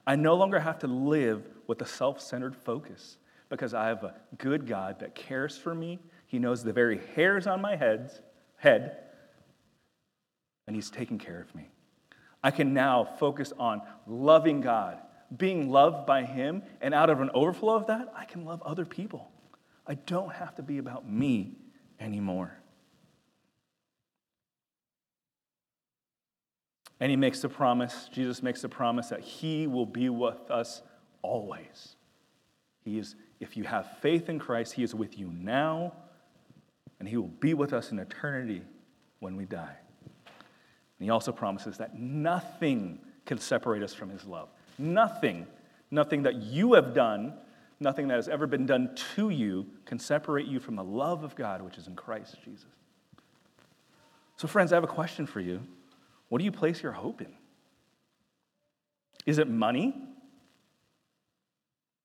I 0.08 0.15
no 0.15 0.36
longer 0.36 0.60
have 0.60 0.80
to 0.80 0.88
live 0.88 1.48
with 1.68 1.82
a 1.82 1.86
self 1.86 2.22
centered 2.22 2.56
focus 2.56 3.18
because 3.50 3.74
I 3.74 3.88
have 3.88 4.04
a 4.04 4.15
good 4.38 4.68
God 4.68 5.00
that 5.00 5.15
cares 5.15 5.58
for 5.58 5.74
me. 5.74 6.00
He 6.26 6.40
knows 6.40 6.64
the 6.64 6.74
very 6.74 7.00
hairs 7.16 7.48
on 7.48 7.62
my 7.62 7.76
heads, 7.76 8.20
head, 8.58 8.98
and 10.68 10.76
He's 10.76 10.90
taking 10.90 11.18
care 11.18 11.40
of 11.40 11.54
me. 11.56 11.70
I 12.44 12.52
can 12.52 12.74
now 12.74 13.06
focus 13.20 13.54
on 13.58 13.82
loving 14.08 14.62
God, 14.62 15.00
being 15.36 15.70
loved 15.70 16.06
by 16.06 16.24
Him, 16.24 16.64
and 16.82 16.94
out 16.94 17.10
of 17.10 17.22
an 17.22 17.30
overflow 17.34 17.76
of 17.76 17.88
that, 17.88 18.14
I 18.16 18.26
can 18.26 18.46
love 18.46 18.62
other 18.64 18.86
people. 18.86 19.32
I 19.88 19.96
don't 19.96 20.34
have 20.34 20.56
to 20.56 20.64
be 20.64 20.78
about 20.78 21.10
me 21.10 21.58
anymore. 22.00 22.58
And 27.00 27.10
he 27.10 27.18
makes 27.18 27.42
the 27.42 27.50
promise, 27.50 28.10
Jesus 28.12 28.42
makes 28.42 28.62
the 28.62 28.70
promise 28.70 29.10
that 29.10 29.20
he 29.20 29.68
will 29.68 29.86
be 29.86 30.10
with 30.10 30.50
us 30.50 30.82
always. 31.22 31.96
He 32.84 32.98
is, 32.98 33.16
if 33.40 33.58
you 33.58 33.64
have 33.64 33.98
faith 34.02 34.30
in 34.30 34.40
Christ, 34.40 34.74
he 34.74 34.84
is 34.84 34.96
with 34.96 35.18
you 35.18 35.32
now, 35.32 35.94
and 36.99 37.08
he 37.08 37.17
will 37.17 37.27
be 37.27 37.53
with 37.53 37.73
us 37.73 37.91
in 37.91 37.99
eternity 37.99 38.62
when 39.19 39.36
we 39.36 39.45
die. 39.45 39.75
And 40.25 41.05
he 41.05 41.10
also 41.10 41.31
promises 41.31 41.77
that 41.77 41.99
nothing 41.99 42.99
can 43.25 43.38
separate 43.38 43.84
us 43.84 43.93
from 43.93 44.10
his 44.10 44.25
love. 44.25 44.49
Nothing, 44.77 45.47
nothing 45.91 46.23
that 46.23 46.36
you 46.36 46.73
have 46.73 46.93
done, 46.93 47.34
nothing 47.79 48.08
that 48.08 48.15
has 48.15 48.27
ever 48.29 48.47
been 48.47 48.65
done 48.65 48.95
to 49.15 49.29
you 49.29 49.65
can 49.86 49.99
separate 49.99 50.47
you 50.47 50.60
from 50.60 50.75
the 50.75 50.84
love 50.84 51.23
of 51.23 51.36
God 51.36 51.62
which 51.62 51.77
is 51.77 51.88
in 51.88 51.95
Christ 51.95 52.38
Jesus. 52.43 52.65
So, 54.38 54.47
friends, 54.47 54.71
I 54.71 54.75
have 54.75 54.84
a 54.84 54.88
question 54.88 55.25
for 55.25 55.39
you. 55.39 55.62
What 56.29 56.39
do 56.39 56.45
you 56.45 56.51
place 56.51 56.81
your 56.81 56.91
hope 56.91 57.21
in? 57.21 57.34
Is 59.25 59.38
it 59.38 59.49
money 59.49 59.95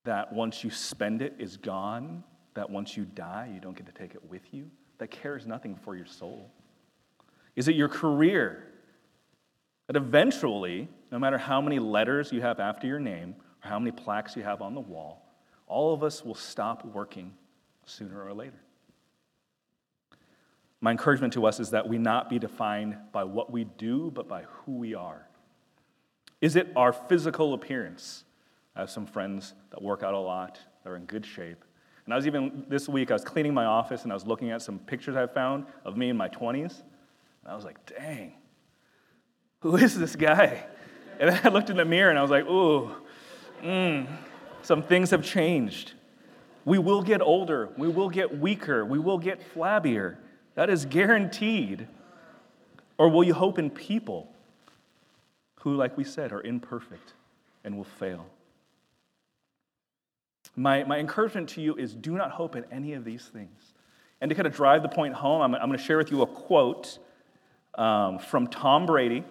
that 0.05 0.33
once 0.33 0.65
you 0.65 0.71
spend 0.71 1.23
it 1.23 1.35
is 1.39 1.57
gone, 1.57 2.25
that 2.55 2.71
once 2.71 2.97
you 2.97 3.05
die, 3.05 3.51
you 3.53 3.61
don't 3.61 3.77
get 3.77 3.87
to 3.87 3.93
take 3.93 4.15
it 4.15 4.25
with 4.31 4.43
you, 4.53 4.71
that 5.01 5.11
cares 5.11 5.47
nothing 5.47 5.75
for 5.75 5.97
your 5.97 6.07
soul? 6.07 6.51
Is 7.57 7.69
it 7.69 7.75
your 7.75 7.89
career 7.89 8.65
that 9.87 9.97
eventually, 9.97 10.89
no 11.11 11.19
matter 11.19 11.39
how 11.39 11.61
many 11.61 11.79
letters 11.79 12.33
you 12.33 12.41
have 12.43 12.61
after 12.61 12.87
your 12.87 13.01
name 13.01 13.35
or 13.65 13.69
how 13.69 13.79
many 13.79 13.91
plaques 13.91 14.37
you 14.37 14.43
have 14.43 14.63
on 14.63 14.75
the 14.75 14.81
wall, 14.81 15.27
all 15.67 15.93
of 15.93 16.05
us 16.05 16.25
will 16.25 16.35
stop 16.35 16.85
working 16.85 17.33
sooner 17.87 18.23
or 18.23 18.33
later? 18.33 18.61
My 20.83 20.91
encouragement 20.91 21.33
to 21.33 21.47
us 21.47 21.61
is 21.61 21.71
that 21.71 21.89
we 21.89 21.99
not 21.99 22.31
be 22.31 22.39
defined 22.39 22.97
by 23.11 23.25
what 23.25 23.51
we 23.51 23.65
do, 23.65 24.11
but 24.15 24.29
by 24.29 24.43
who 24.43 24.73
we 24.73 24.95
are. 24.95 25.27
Is 26.41 26.57
it 26.57 26.69
our 26.77 26.93
physical 26.93 27.55
appearance? 27.55 28.25
I 28.77 28.81
have 28.81 28.91
some 28.91 29.07
friends 29.07 29.55
that 29.71 29.83
work 29.83 30.03
out 30.03 30.15
a 30.15 30.19
lot, 30.19 30.59
that 30.85 30.91
are 30.91 30.97
in 30.97 31.05
good 31.05 31.27
shape. 31.27 31.65
And 32.05 32.15
I 32.15 32.17
was 32.17 32.27
even, 32.27 32.65
this 32.69 32.89
week, 32.89 33.11
I 33.11 33.15
was 33.15 33.25
cleaning 33.25 33.55
my 33.55 33.67
office 33.67 34.03
and 34.03 34.13
I 34.13 34.15
was 34.15 34.27
looking 34.27 34.51
at 34.51 34.63
some 34.63 34.79
pictures 34.79 35.17
I 35.17 35.27
found 35.27 35.67
of 35.85 35.97
me 35.97 36.09
in 36.09 36.17
my 36.17 36.29
20s. 36.29 36.83
And 37.43 37.53
I 37.53 37.55
was 37.55 37.65
like, 37.65 37.85
dang, 37.87 38.35
who 39.61 39.77
is 39.77 39.99
this 39.99 40.17
guy? 40.17 40.65
And 41.19 41.29
then 41.29 41.41
I 41.45 41.49
looked 41.49 41.71
in 41.71 41.77
the 41.77 41.85
mirror 41.85 42.11
and 42.11 42.19
I 42.19 42.23
was 42.23 42.31
like, 42.31 42.47
ooh, 42.47 42.91
mm, 43.63 44.07
some 44.63 44.83
things 44.83 45.11
have 45.11 45.23
changed. 45.23 45.93
We 46.65 46.79
will 46.79 47.03
get 47.03 47.21
older, 47.21 47.71
we 47.77 47.89
will 47.89 48.11
get 48.11 48.39
weaker, 48.39 48.85
we 48.85 48.99
will 48.99 49.19
get 49.19 49.43
flabbier. 49.55 50.17
That 50.55 50.71
is 50.71 50.85
guaranteed. 50.85 51.89
Or 52.99 53.09
will 53.09 53.25
you 53.25 53.33
hope 53.33 53.59
in 53.59 53.71
people 53.71 54.31
who, 55.61 55.75
like 55.75 55.97
we 55.97 56.05
said, 56.05 56.33
are 56.33 56.43
imperfect 56.43 57.15
and 57.65 57.77
will 57.77 57.85
fail? 57.85 58.27
My, 60.57 60.85
my 60.85 60.99
encouragement 60.99 61.49
to 61.51 61.61
you 61.61 61.77
is 61.77 61.95
do 61.95 62.17
not 62.17 62.33
hope 62.33 62.57
in 62.57 62.65
any 62.71 62.95
of 62.95 63.05
these 63.05 63.25
things. 63.25 63.75
And 64.21 64.29
to 64.29 64.35
kind 64.35 64.47
of 64.47 64.55
drive 64.55 64.83
the 64.83 64.89
point 64.89 65.15
home, 65.15 65.41
I'm, 65.41 65.55
I'm 65.55 65.69
going 65.69 65.79
to 65.79 65.85
share 65.85 65.97
with 65.97 66.11
you 66.11 66.23
a 66.23 66.27
quote 66.27 66.99
um, 67.77 68.19
from 68.19 68.47
Tom 68.47 68.87
Brady, 68.87 69.25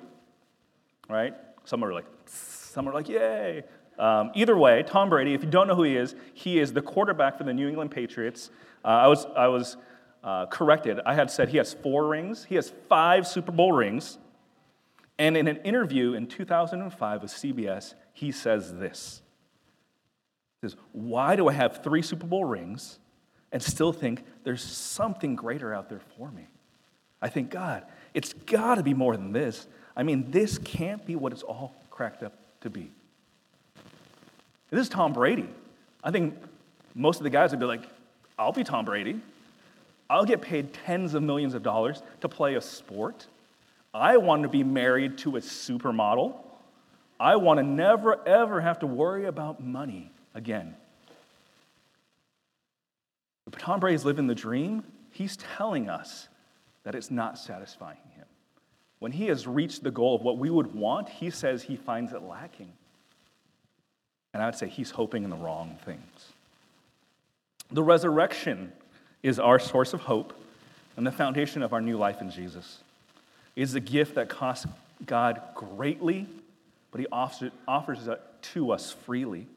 right? 1.08 1.36
Some 1.65 1.84
are 1.84 1.93
like, 1.93 2.05
some 2.25 2.88
are 2.88 2.93
like, 2.93 3.10
yay. 3.10 3.63
Um, 3.99 4.32
either 4.34 4.58
way, 4.58 4.84
Tom 4.84 5.10
Brady, 5.10 5.34
if 5.34 5.43
you 5.43 5.49
don't 5.49 5.67
know 5.67 5.75
who 5.75 5.84
he 5.84 5.97
is, 5.97 6.15
he 6.34 6.58
is 6.60 6.73
the 6.73 6.82
quarterback 6.82 7.38
for 7.38 7.43
the 7.43 7.53
New 7.53 7.67
England 7.67 7.91
Patriots. 7.91 8.49
Uh, 8.84 8.88
I 8.88 9.08
was, 9.08 9.25
I 9.36 9.47
was 9.47 9.77
uh, 10.23 10.45
corrected. 10.47 10.99
I 11.05 11.13
had 11.13 11.29
said 11.29 11.49
he 11.49 11.58
has 11.58 11.73
four 11.73 12.08
rings. 12.08 12.45
He 12.45 12.55
has 12.55 12.71
five 12.88 13.27
Super 13.27 13.51
Bowl 13.51 13.73
rings. 13.73 14.17
And 15.17 15.36
in 15.36 15.47
an 15.49 15.58
interview 15.58 16.13
in 16.13 16.27
2005 16.27 17.21
with 17.21 17.32
CBS, 17.32 17.93
he 18.13 18.32
says 18.32 18.75
this. 18.75 19.21
He 20.61 20.67
says, 20.67 20.77
Why 20.91 21.35
do 21.35 21.47
I 21.47 21.53
have 21.53 21.83
three 21.83 22.01
Super 22.01 22.27
Bowl 22.27 22.45
rings 22.45 22.99
and 23.51 23.61
still 23.61 23.93
think 23.93 24.23
there's 24.43 24.63
something 24.63 25.35
greater 25.35 25.73
out 25.73 25.89
there 25.89 26.01
for 26.17 26.29
me? 26.31 26.47
I 27.21 27.29
think, 27.29 27.49
God, 27.49 27.83
it's 28.13 28.33
got 28.33 28.75
to 28.75 28.83
be 28.83 28.93
more 28.93 29.15
than 29.15 29.31
this. 29.31 29.67
I 29.95 30.03
mean, 30.03 30.31
this 30.31 30.57
can't 30.57 31.05
be 31.05 31.15
what 31.15 31.33
it's 31.33 31.43
all 31.43 31.75
cracked 31.89 32.23
up 32.23 32.33
to 32.61 32.69
be. 32.69 32.91
This 34.69 34.81
is 34.81 34.89
Tom 34.89 35.13
Brady. 35.13 35.49
I 36.03 36.11
think 36.11 36.35
most 36.95 37.17
of 37.17 37.23
the 37.23 37.29
guys 37.29 37.51
would 37.51 37.59
be 37.59 37.65
like, 37.65 37.83
I'll 38.37 38.51
be 38.51 38.63
Tom 38.63 38.85
Brady. 38.85 39.19
I'll 40.09 40.25
get 40.25 40.41
paid 40.41 40.73
tens 40.73 41.13
of 41.13 41.23
millions 41.23 41.53
of 41.53 41.63
dollars 41.63 42.01
to 42.21 42.29
play 42.29 42.55
a 42.55 42.61
sport. 42.61 43.27
I 43.93 44.17
want 44.17 44.43
to 44.43 44.49
be 44.49 44.63
married 44.63 45.17
to 45.19 45.37
a 45.37 45.39
supermodel. 45.39 46.35
I 47.19 47.35
want 47.35 47.57
to 47.59 47.63
never, 47.63 48.25
ever 48.27 48.61
have 48.61 48.79
to 48.79 48.87
worry 48.87 49.25
about 49.25 49.61
money 49.61 50.11
again. 50.33 50.75
But 53.49 53.59
Tom 53.59 53.79
Brady's 53.79 54.05
living 54.05 54.27
the 54.27 54.35
dream. 54.35 54.83
He's 55.11 55.37
telling 55.37 55.89
us 55.89 56.27
that 56.83 56.95
it's 56.95 57.11
not 57.11 57.37
satisfying 57.37 57.97
him. 58.15 58.25
When 58.99 59.11
he 59.11 59.27
has 59.27 59.47
reached 59.47 59.83
the 59.83 59.91
goal 59.91 60.15
of 60.15 60.21
what 60.21 60.37
we 60.37 60.49
would 60.49 60.73
want, 60.75 61.09
he 61.09 61.29
says 61.29 61.63
he 61.63 61.75
finds 61.75 62.13
it 62.13 62.21
lacking. 62.21 62.71
And 64.33 64.43
I 64.43 64.45
would 64.45 64.55
say 64.55 64.67
he's 64.67 64.91
hoping 64.91 65.23
in 65.23 65.29
the 65.29 65.35
wrong 65.35 65.77
things. 65.85 66.33
The 67.71 67.83
resurrection 67.83 68.71
is 69.23 69.39
our 69.39 69.59
source 69.59 69.93
of 69.93 70.01
hope 70.01 70.33
and 70.97 71.05
the 71.05 71.11
foundation 71.11 71.63
of 71.63 71.73
our 71.73 71.81
new 71.81 71.97
life 71.97 72.21
in 72.21 72.31
Jesus. 72.31 72.79
It 73.55 73.61
is 73.61 73.75
a 73.75 73.79
gift 73.79 74.15
that 74.15 74.29
costs 74.29 74.65
God 75.05 75.41
greatly, 75.55 76.27
but 76.91 77.01
He 77.01 77.07
offers 77.11 78.07
it 78.07 78.21
to 78.53 78.71
us 78.71 78.91
freely. 79.05 79.47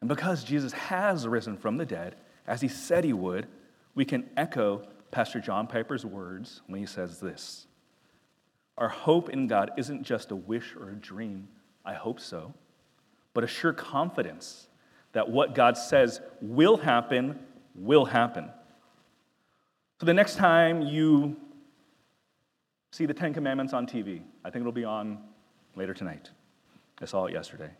And 0.00 0.08
because 0.08 0.44
Jesus 0.44 0.72
has 0.72 1.28
risen 1.28 1.56
from 1.56 1.76
the 1.76 1.86
dead, 1.86 2.16
as 2.46 2.60
He 2.60 2.68
said 2.68 3.04
He 3.04 3.12
would, 3.12 3.46
we 3.94 4.04
can 4.04 4.28
echo 4.36 4.86
Pastor 5.10 5.40
John 5.40 5.66
Piper's 5.66 6.04
words 6.04 6.62
when 6.66 6.80
he 6.80 6.86
says 6.86 7.20
this 7.20 7.66
Our 8.78 8.88
hope 8.88 9.28
in 9.30 9.46
God 9.46 9.72
isn't 9.76 10.04
just 10.04 10.30
a 10.30 10.36
wish 10.36 10.74
or 10.76 10.90
a 10.90 10.94
dream, 10.94 11.48
I 11.84 11.94
hope 11.94 12.20
so, 12.20 12.54
but 13.34 13.44
a 13.44 13.46
sure 13.46 13.72
confidence 13.72 14.68
that 15.12 15.28
what 15.28 15.54
God 15.54 15.76
says 15.76 16.20
will 16.40 16.76
happen 16.76 17.38
will 17.74 18.04
happen. 18.04 18.48
So 19.98 20.06
the 20.06 20.14
next 20.14 20.36
time 20.36 20.82
you 20.82 21.36
see 22.92 23.06
the 23.06 23.14
Ten 23.14 23.34
Commandments 23.34 23.72
on 23.72 23.86
TV, 23.86 24.22
I 24.44 24.50
think 24.50 24.62
it'll 24.62 24.72
be 24.72 24.84
on 24.84 25.18
later 25.76 25.94
tonight. 25.94 26.30
I 27.00 27.04
saw 27.04 27.26
it 27.26 27.32
yesterday. 27.32 27.70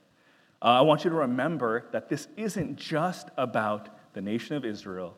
Uh, 0.63 0.67
I 0.67 0.81
want 0.83 1.05
you 1.05 1.11
to 1.11 1.17
remember 1.17 1.87
that 1.93 2.09
this 2.09 2.29
isn't 2.37 2.77
just 2.77 3.29
about 3.37 3.89
the 4.13 4.21
nation 4.21 4.57
of 4.57 4.65
Israel 4.65 5.17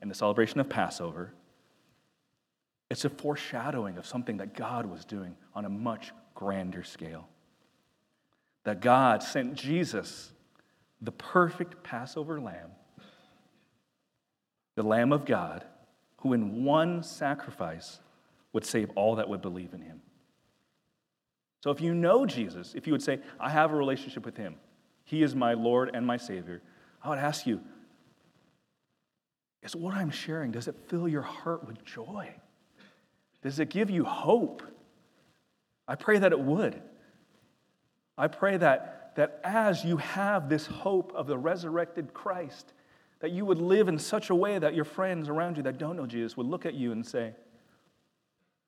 and 0.00 0.10
the 0.10 0.14
celebration 0.14 0.60
of 0.60 0.68
Passover. 0.68 1.32
It's 2.90 3.06
a 3.06 3.10
foreshadowing 3.10 3.96
of 3.96 4.06
something 4.06 4.36
that 4.36 4.54
God 4.54 4.84
was 4.84 5.04
doing 5.06 5.34
on 5.54 5.64
a 5.64 5.70
much 5.70 6.12
grander 6.34 6.82
scale. 6.82 7.28
That 8.64 8.80
God 8.80 9.22
sent 9.22 9.54
Jesus, 9.54 10.30
the 11.00 11.12
perfect 11.12 11.82
Passover 11.82 12.38
lamb, 12.40 12.72
the 14.74 14.82
Lamb 14.82 15.12
of 15.12 15.24
God, 15.24 15.64
who 16.18 16.34
in 16.34 16.64
one 16.64 17.02
sacrifice 17.02 17.98
would 18.52 18.64
save 18.64 18.90
all 18.94 19.16
that 19.16 19.28
would 19.28 19.40
believe 19.40 19.72
in 19.72 19.80
him. 19.80 20.02
So 21.62 21.70
if 21.70 21.80
you 21.80 21.94
know 21.94 22.26
Jesus, 22.26 22.74
if 22.74 22.86
you 22.86 22.92
would 22.92 23.02
say, 23.02 23.20
I 23.40 23.48
have 23.48 23.72
a 23.72 23.76
relationship 23.76 24.24
with 24.24 24.36
him, 24.36 24.56
he 25.04 25.22
is 25.22 25.34
my 25.34 25.54
Lord 25.54 25.90
and 25.94 26.06
my 26.06 26.16
Savior, 26.16 26.62
I 27.02 27.08
would 27.08 27.18
ask 27.18 27.46
you, 27.46 27.60
is 29.62 29.76
what 29.76 29.94
I'm 29.94 30.10
sharing, 30.10 30.50
does 30.50 30.68
it 30.68 30.74
fill 30.88 31.08
your 31.08 31.22
heart 31.22 31.66
with 31.66 31.84
joy? 31.84 32.30
Does 33.42 33.58
it 33.58 33.70
give 33.70 33.90
you 33.90 34.04
hope? 34.04 34.62
I 35.86 35.94
pray 35.94 36.18
that 36.18 36.32
it 36.32 36.40
would. 36.40 36.80
I 38.16 38.28
pray 38.28 38.56
that, 38.56 39.12
that 39.16 39.40
as 39.44 39.84
you 39.84 39.96
have 39.98 40.48
this 40.48 40.66
hope 40.66 41.12
of 41.14 41.26
the 41.26 41.38
resurrected 41.38 42.12
Christ, 42.12 42.72
that 43.20 43.30
you 43.30 43.44
would 43.44 43.58
live 43.58 43.88
in 43.88 43.98
such 43.98 44.30
a 44.30 44.34
way 44.34 44.58
that 44.58 44.74
your 44.74 44.84
friends 44.84 45.28
around 45.28 45.56
you 45.56 45.62
that 45.64 45.78
don't 45.78 45.96
know 45.96 46.06
Jesus 46.06 46.36
would 46.36 46.46
look 46.46 46.66
at 46.66 46.74
you 46.74 46.92
and 46.92 47.06
say, 47.06 47.34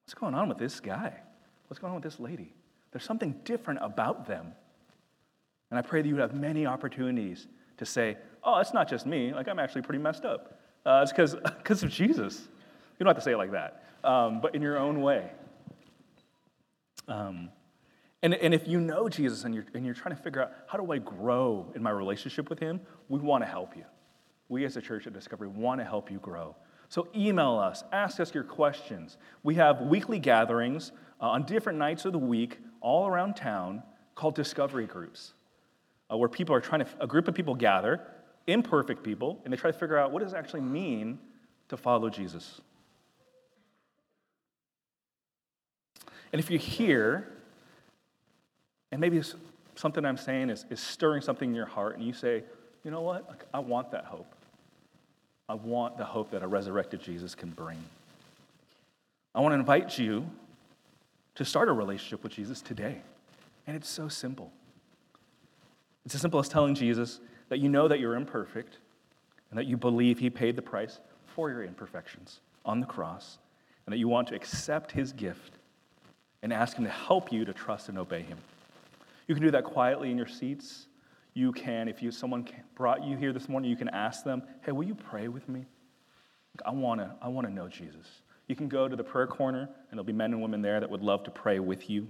What's 0.05 0.15
going 0.15 0.35
on 0.35 0.49
with 0.49 0.59
this 0.59 0.81
guy? 0.81 1.15
What's 1.67 1.81
going 1.81 1.93
on 1.93 1.95
with 1.95 2.05
this 2.05 2.21
lady? 2.21 2.53
There's 2.93 3.05
something 3.05 3.41
different 3.45 3.81
about 3.83 4.27
them. 4.27 4.53
And 5.71 5.79
I 5.79 5.83
pray 5.83 6.03
that 6.03 6.09
you 6.09 6.15
would 6.15 6.21
have 6.21 6.35
many 6.35 6.67
opportunities 6.67 7.47
to 7.79 7.87
say, 7.87 8.17
Oh, 8.43 8.59
it's 8.59 8.75
not 8.75 8.89
just 8.89 9.07
me. 9.07 9.33
Like, 9.33 9.49
I'm 9.49 9.59
actually 9.59 9.83
pretty 9.83 10.03
messed 10.03 10.25
up. 10.25 10.61
Uh, 10.85 11.01
it's 11.03 11.13
because 11.13 11.83
of 11.83 11.91
Jesus. 11.91 12.49
You 12.99 13.05
don't 13.05 13.09
have 13.09 13.17
to 13.17 13.23
say 13.23 13.33
it 13.33 13.39
like 13.39 13.53
that, 13.53 13.85
um, 14.05 14.41
but 14.41 14.55
in 14.55 14.63
your 14.63 14.79
own 14.79 15.01
way. 15.01 15.31
Um, 17.09 17.49
and, 18.23 18.35
and 18.35 18.55
if 18.55 18.69
you 18.69 18.81
know 18.81 19.09
Jesus 19.09 19.45
and 19.45 19.55
you're, 19.55 19.67
and 19.75 19.85
you're 19.85 19.95
trying 19.95 20.17
to 20.17 20.23
figure 20.23 20.43
out 20.43 20.53
how 20.67 20.79
do 20.79 20.93
I 20.93 20.99
grow 20.99 21.71
in 21.75 21.83
my 21.83 21.91
relationship 21.91 22.49
with 22.49 22.59
him, 22.59 22.81
we 23.09 23.19
want 23.19 23.43
to 23.43 23.49
help 23.49 23.77
you. 23.77 23.85
We 24.49 24.65
as 24.65 24.77
a 24.77 24.81
church 24.81 25.07
at 25.07 25.13
Discovery 25.13 25.49
want 25.49 25.81
to 25.81 25.85
help 25.85 26.11
you 26.11 26.19
grow. 26.19 26.55
So 26.89 27.09
email 27.15 27.59
us, 27.59 27.83
ask 27.93 28.21
us 28.21 28.33
your 28.35 28.45
questions. 28.45 29.19
We 29.43 29.57
have 29.57 29.81
weekly 29.83 30.19
gatherings 30.19 30.93
uh, 31.21 31.31
on 31.31 31.45
different 31.45 31.79
nights 31.79 32.05
of 32.05 32.13
the 32.13 32.19
week 32.19 32.59
all 32.81 33.07
around 33.07 33.35
town 33.35 33.83
called 34.15 34.35
discovery 34.35 34.87
groups, 34.87 35.35
uh, 36.11 36.17
where 36.17 36.29
people 36.29 36.55
are 36.55 36.61
trying 36.61 36.85
to, 36.85 36.87
a 37.01 37.07
group 37.07 37.29
of 37.29 37.35
people 37.35 37.55
gather, 37.55 38.01
imperfect 38.47 39.03
people, 39.03 39.41
and 39.45 39.53
they 39.53 39.57
try 39.57 39.71
to 39.71 39.79
figure 39.79 39.97
out 39.97 40.13
what 40.13 40.23
does 40.23 40.33
it 40.33 40.37
actually 40.37 40.61
mean 40.61 41.19
to 41.69 41.77
follow 41.77 42.11
Jesus. 42.11 42.61
And 46.33 46.41
if 46.41 46.51
you're 46.51 46.59
here, 46.59 47.29
and 48.91 49.01
maybe 49.01 49.23
something 49.77 50.05
I'm 50.05 50.17
saying 50.17 50.51
is, 50.51 50.67
is 50.69 50.81
stirring 50.81 51.23
something 51.23 51.49
in 51.49 51.55
your 51.55 51.67
heart, 51.67 51.97
and 51.97 52.05
you 52.05 52.13
say, 52.13 52.43
you 52.85 52.91
know 52.91 53.03
what? 53.03 53.47
I 53.55 53.61
want 53.61 53.91
that 53.93 54.05
hope. 54.05 54.33
I 55.49 55.55
want 55.55 55.97
the 55.97 56.05
hope 56.05 56.31
that 56.31 56.43
a 56.43 56.47
resurrected 56.47 57.03
Jesus 57.03 57.35
can 57.35 57.51
bring. 57.51 57.79
I 59.35 59.41
want 59.41 59.53
to 59.53 59.59
invite 59.59 59.99
you 59.99 60.27
to 61.35 61.45
start 61.45 61.69
a 61.69 61.73
relationship 61.73 62.23
with 62.23 62.33
Jesus 62.33 62.61
today. 62.61 63.01
And 63.67 63.77
it's 63.77 63.89
so 63.89 64.09
simple. 64.09 64.53
It's 66.05 66.15
as 66.15 66.21
simple 66.21 66.41
as 66.41 66.49
telling 66.49 66.75
Jesus 66.75 67.21
that 67.49 67.59
you 67.59 67.69
know 67.69 67.89
that 67.89 68.01
you're 68.01 68.15
imperfect 68.15 68.79
and 69.51 69.59
that 69.59 69.67
you 69.67 69.77
believe 69.77 70.19
he 70.19 70.31
paid 70.31 70.57
the 70.57 70.63
price 70.63 71.01
for 71.27 71.51
your 71.51 71.65
imperfections 71.65 72.41
on 72.65 72.81
the 72.81 72.87
cross 72.87 73.39
and 73.87 73.93
that 73.93 73.99
you 73.99 74.09
want 74.09 74.29
to 74.29 74.35
accept 74.35 74.93
his 74.93 75.13
gift 75.13 75.59
and 76.43 76.53
ask 76.53 76.77
him 76.77 76.85
to 76.85 76.91
help 76.91 77.33
you 77.33 77.45
to 77.45 77.53
trust 77.53 77.89
and 77.89 77.99
obey 77.99 78.23
him. 78.23 78.39
You 79.27 79.35
can 79.35 79.43
do 79.43 79.51
that 79.53 79.65
quietly 79.65 80.11
in 80.11 80.17
your 80.17 80.27
seats 80.27 80.87
you 81.35 81.51
can, 81.51 81.89
if 81.89 82.01
you, 82.01 82.13
someone 82.13 82.47
brought 82.77 83.05
you 83.05 83.17
here 83.17 83.33
this 83.33 83.49
morning, 83.49 83.69
you 83.69 83.77
can 83.77 83.89
ask 83.89 84.23
them, 84.23 84.43
hey, 84.65 84.71
will 84.71 84.85
you 84.85 84.95
pray 84.95 85.27
with 85.27 85.49
me? 85.49 85.67
I 86.65 86.71
want 86.71 87.01
to 87.01 87.11
I 87.21 87.27
wanna 87.27 87.51
know 87.51 87.67
Jesus. 87.67 88.07
You 88.47 88.55
can 88.55 88.69
go 88.69 88.87
to 88.87 88.95
the 88.95 89.03
prayer 89.03 89.27
corner, 89.27 89.63
and 89.63 89.69
there'll 89.91 90.05
be 90.05 90.13
men 90.13 90.33
and 90.33 90.41
women 90.41 90.63
there 90.63 90.79
that 90.79 90.89
would 90.89 91.03
love 91.03 91.25
to 91.25 91.33
pray 91.33 91.59
with 91.59 91.91
you. 91.91 92.07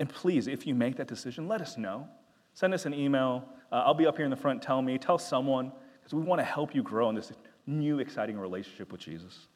And 0.00 0.08
please, 0.08 0.46
if 0.46 0.66
you 0.66 0.74
make 0.74 0.96
that 0.96 1.06
decision, 1.06 1.46
let 1.48 1.60
us 1.60 1.78
know. 1.78 2.08
Send 2.54 2.74
us 2.74 2.86
an 2.86 2.94
email. 2.94 3.48
Uh, 3.70 3.82
I'll 3.86 3.94
be 3.94 4.06
up 4.06 4.16
here 4.16 4.24
in 4.24 4.30
the 4.30 4.36
front. 4.36 4.62
Tell 4.62 4.82
me, 4.82 4.98
tell 4.98 5.18
someone, 5.18 5.72
because 6.00 6.14
we 6.14 6.22
want 6.22 6.40
to 6.40 6.44
help 6.44 6.74
you 6.74 6.82
grow 6.82 7.08
in 7.08 7.14
this 7.14 7.32
new, 7.66 7.98
exciting 7.98 8.38
relationship 8.38 8.92
with 8.92 9.00
Jesus. 9.00 9.46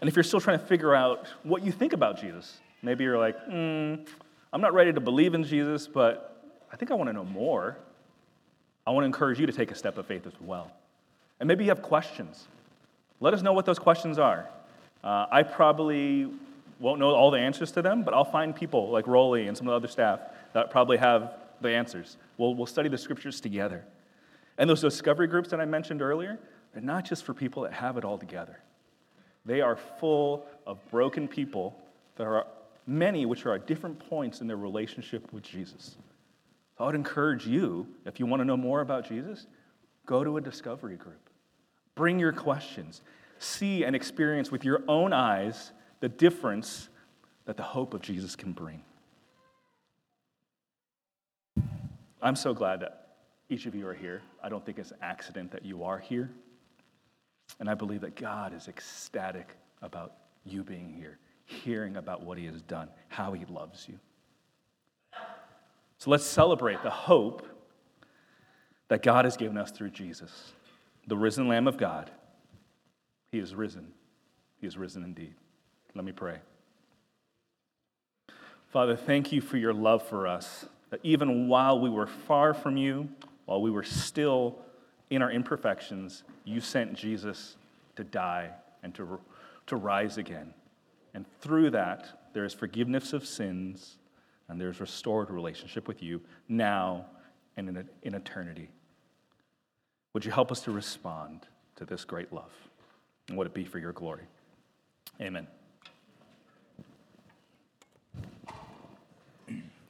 And 0.00 0.08
if 0.08 0.16
you're 0.16 0.22
still 0.22 0.40
trying 0.40 0.58
to 0.58 0.64
figure 0.64 0.94
out 0.94 1.28
what 1.42 1.64
you 1.64 1.72
think 1.72 1.92
about 1.92 2.20
Jesus, 2.20 2.58
maybe 2.82 3.04
you're 3.04 3.18
like, 3.18 3.36
hmm, 3.44 3.94
I'm 4.52 4.60
not 4.60 4.72
ready 4.72 4.92
to 4.92 5.00
believe 5.00 5.34
in 5.34 5.44
Jesus, 5.44 5.86
but 5.86 6.52
I 6.72 6.76
think 6.76 6.90
I 6.90 6.94
want 6.94 7.08
to 7.08 7.12
know 7.12 7.24
more. 7.24 7.76
I 8.86 8.90
want 8.90 9.02
to 9.02 9.06
encourage 9.06 9.38
you 9.38 9.46
to 9.46 9.52
take 9.52 9.70
a 9.70 9.74
step 9.74 9.98
of 9.98 10.06
faith 10.06 10.26
as 10.26 10.32
well. 10.40 10.70
And 11.40 11.46
maybe 11.46 11.64
you 11.64 11.70
have 11.70 11.82
questions. 11.82 12.46
Let 13.20 13.34
us 13.34 13.42
know 13.42 13.52
what 13.52 13.66
those 13.66 13.78
questions 13.78 14.18
are. 14.18 14.48
Uh, 15.02 15.26
I 15.30 15.42
probably 15.42 16.30
won't 16.80 17.00
know 17.00 17.10
all 17.10 17.30
the 17.30 17.38
answers 17.38 17.72
to 17.72 17.82
them, 17.82 18.02
but 18.02 18.14
I'll 18.14 18.24
find 18.24 18.54
people 18.54 18.90
like 18.90 19.06
Rolly 19.06 19.48
and 19.48 19.56
some 19.56 19.66
of 19.66 19.72
the 19.72 19.76
other 19.76 19.88
staff 19.88 20.20
that 20.52 20.70
probably 20.70 20.96
have 20.96 21.34
the 21.60 21.70
answers. 21.70 22.16
We'll, 22.36 22.54
we'll 22.54 22.66
study 22.66 22.88
the 22.88 22.98
scriptures 22.98 23.40
together. 23.40 23.84
And 24.58 24.68
those 24.68 24.80
discovery 24.80 25.26
groups 25.26 25.50
that 25.50 25.60
I 25.60 25.64
mentioned 25.64 26.02
earlier, 26.02 26.38
they're 26.72 26.82
not 26.82 27.04
just 27.04 27.24
for 27.24 27.34
people 27.34 27.62
that 27.62 27.72
have 27.72 27.96
it 27.96 28.04
all 28.04 28.18
together. 28.18 28.58
They 29.44 29.60
are 29.60 29.76
full 29.76 30.46
of 30.66 30.78
broken 30.90 31.26
people 31.26 31.76
that 32.16 32.24
are 32.24 32.46
many 32.86 33.26
which 33.26 33.46
are 33.46 33.54
at 33.54 33.66
different 33.66 33.98
points 34.08 34.40
in 34.40 34.46
their 34.46 34.56
relationship 34.56 35.32
with 35.32 35.42
Jesus. 35.42 35.96
I 36.78 36.86
would 36.86 36.94
encourage 36.94 37.46
you, 37.46 37.86
if 38.04 38.20
you 38.20 38.26
want 38.26 38.40
to 38.40 38.44
know 38.44 38.56
more 38.56 38.80
about 38.80 39.08
Jesus, 39.08 39.46
go 40.06 40.22
to 40.22 40.36
a 40.36 40.40
discovery 40.40 40.96
group. 40.96 41.30
Bring 41.94 42.18
your 42.18 42.32
questions. 42.32 43.02
See 43.38 43.84
and 43.84 43.96
experience 43.96 44.50
with 44.50 44.64
your 44.64 44.82
own 44.86 45.12
eyes 45.12 45.72
the 46.00 46.08
difference 46.08 46.88
that 47.46 47.56
the 47.56 47.62
hope 47.62 47.94
of 47.94 48.02
Jesus 48.02 48.36
can 48.36 48.52
bring. 48.52 48.82
I'm 52.20 52.36
so 52.36 52.52
glad 52.52 52.80
that 52.80 53.08
each 53.48 53.66
of 53.66 53.74
you 53.74 53.86
are 53.86 53.94
here. 53.94 54.22
I 54.42 54.48
don't 54.48 54.64
think 54.64 54.78
it's 54.78 54.90
an 54.90 54.98
accident 55.00 55.52
that 55.52 55.64
you 55.64 55.84
are 55.84 55.98
here. 55.98 56.30
And 57.60 57.70
I 57.70 57.74
believe 57.74 58.02
that 58.02 58.16
God 58.16 58.52
is 58.52 58.68
ecstatic 58.68 59.56
about 59.82 60.14
you 60.44 60.62
being 60.62 60.92
here 60.92 61.18
hearing 61.48 61.96
about 61.96 62.22
what 62.22 62.36
he 62.36 62.44
has 62.44 62.60
done, 62.60 62.88
how 63.08 63.32
he 63.32 63.46
loves 63.46 63.88
you. 63.88 63.98
So 65.96 66.10
let's 66.10 66.24
celebrate 66.24 66.82
the 66.82 66.90
hope 66.90 67.46
that 68.88 69.02
God 69.02 69.24
has 69.24 69.36
given 69.36 69.56
us 69.56 69.70
through 69.70 69.90
Jesus, 69.90 70.52
the 71.06 71.16
risen 71.16 71.48
Lamb 71.48 71.66
of 71.66 71.78
God. 71.78 72.10
He 73.32 73.38
is 73.38 73.54
risen. 73.54 73.92
He 74.60 74.66
is 74.66 74.76
risen 74.76 75.02
indeed. 75.02 75.34
Let 75.98 76.04
me 76.04 76.12
pray. 76.12 76.36
Father, 78.68 78.94
thank 78.94 79.32
you 79.32 79.40
for 79.40 79.56
your 79.56 79.74
love 79.74 80.06
for 80.06 80.28
us, 80.28 80.66
that 80.90 81.00
even 81.02 81.48
while 81.48 81.80
we 81.80 81.90
were 81.90 82.06
far 82.06 82.54
from 82.54 82.76
you, 82.76 83.08
while 83.46 83.60
we 83.60 83.72
were 83.72 83.82
still 83.82 84.60
in 85.10 85.22
our 85.22 85.32
imperfections, 85.32 86.22
you 86.44 86.60
sent 86.60 86.94
Jesus 86.94 87.56
to 87.96 88.04
die 88.04 88.50
and 88.84 88.94
to, 88.94 89.18
to 89.66 89.74
rise 89.74 90.18
again. 90.18 90.54
And 91.14 91.26
through 91.40 91.70
that, 91.70 92.30
there 92.32 92.44
is 92.44 92.54
forgiveness 92.54 93.12
of 93.12 93.26
sins 93.26 93.96
and 94.48 94.60
there's 94.60 94.80
restored 94.80 95.30
relationship 95.30 95.88
with 95.88 96.00
you 96.00 96.20
now 96.48 97.06
and 97.56 97.70
in, 97.70 97.88
in 98.04 98.14
eternity. 98.14 98.70
Would 100.12 100.24
you 100.24 100.30
help 100.30 100.52
us 100.52 100.60
to 100.60 100.70
respond 100.70 101.48
to 101.74 101.84
this 101.84 102.04
great 102.04 102.32
love? 102.32 102.52
And 103.28 103.36
would 103.36 103.48
it 103.48 103.54
be 103.54 103.64
for 103.64 103.80
your 103.80 103.92
glory? 103.92 104.28
Amen. 105.20 105.48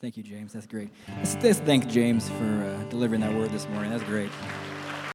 Thank 0.01 0.17
you, 0.17 0.23
James. 0.23 0.53
That's 0.53 0.67
great. 0.67 0.91
Let's, 1.17 1.37
let's 1.43 1.59
thank 1.61 1.89
James 1.89 2.29
for 2.31 2.45
uh, 2.45 2.85
delivering 2.89 3.21
that 3.23 3.35
word 3.35 3.51
this 3.51 3.69
morning. 3.69 3.91
That's 3.91 4.05
great. 4.05 4.31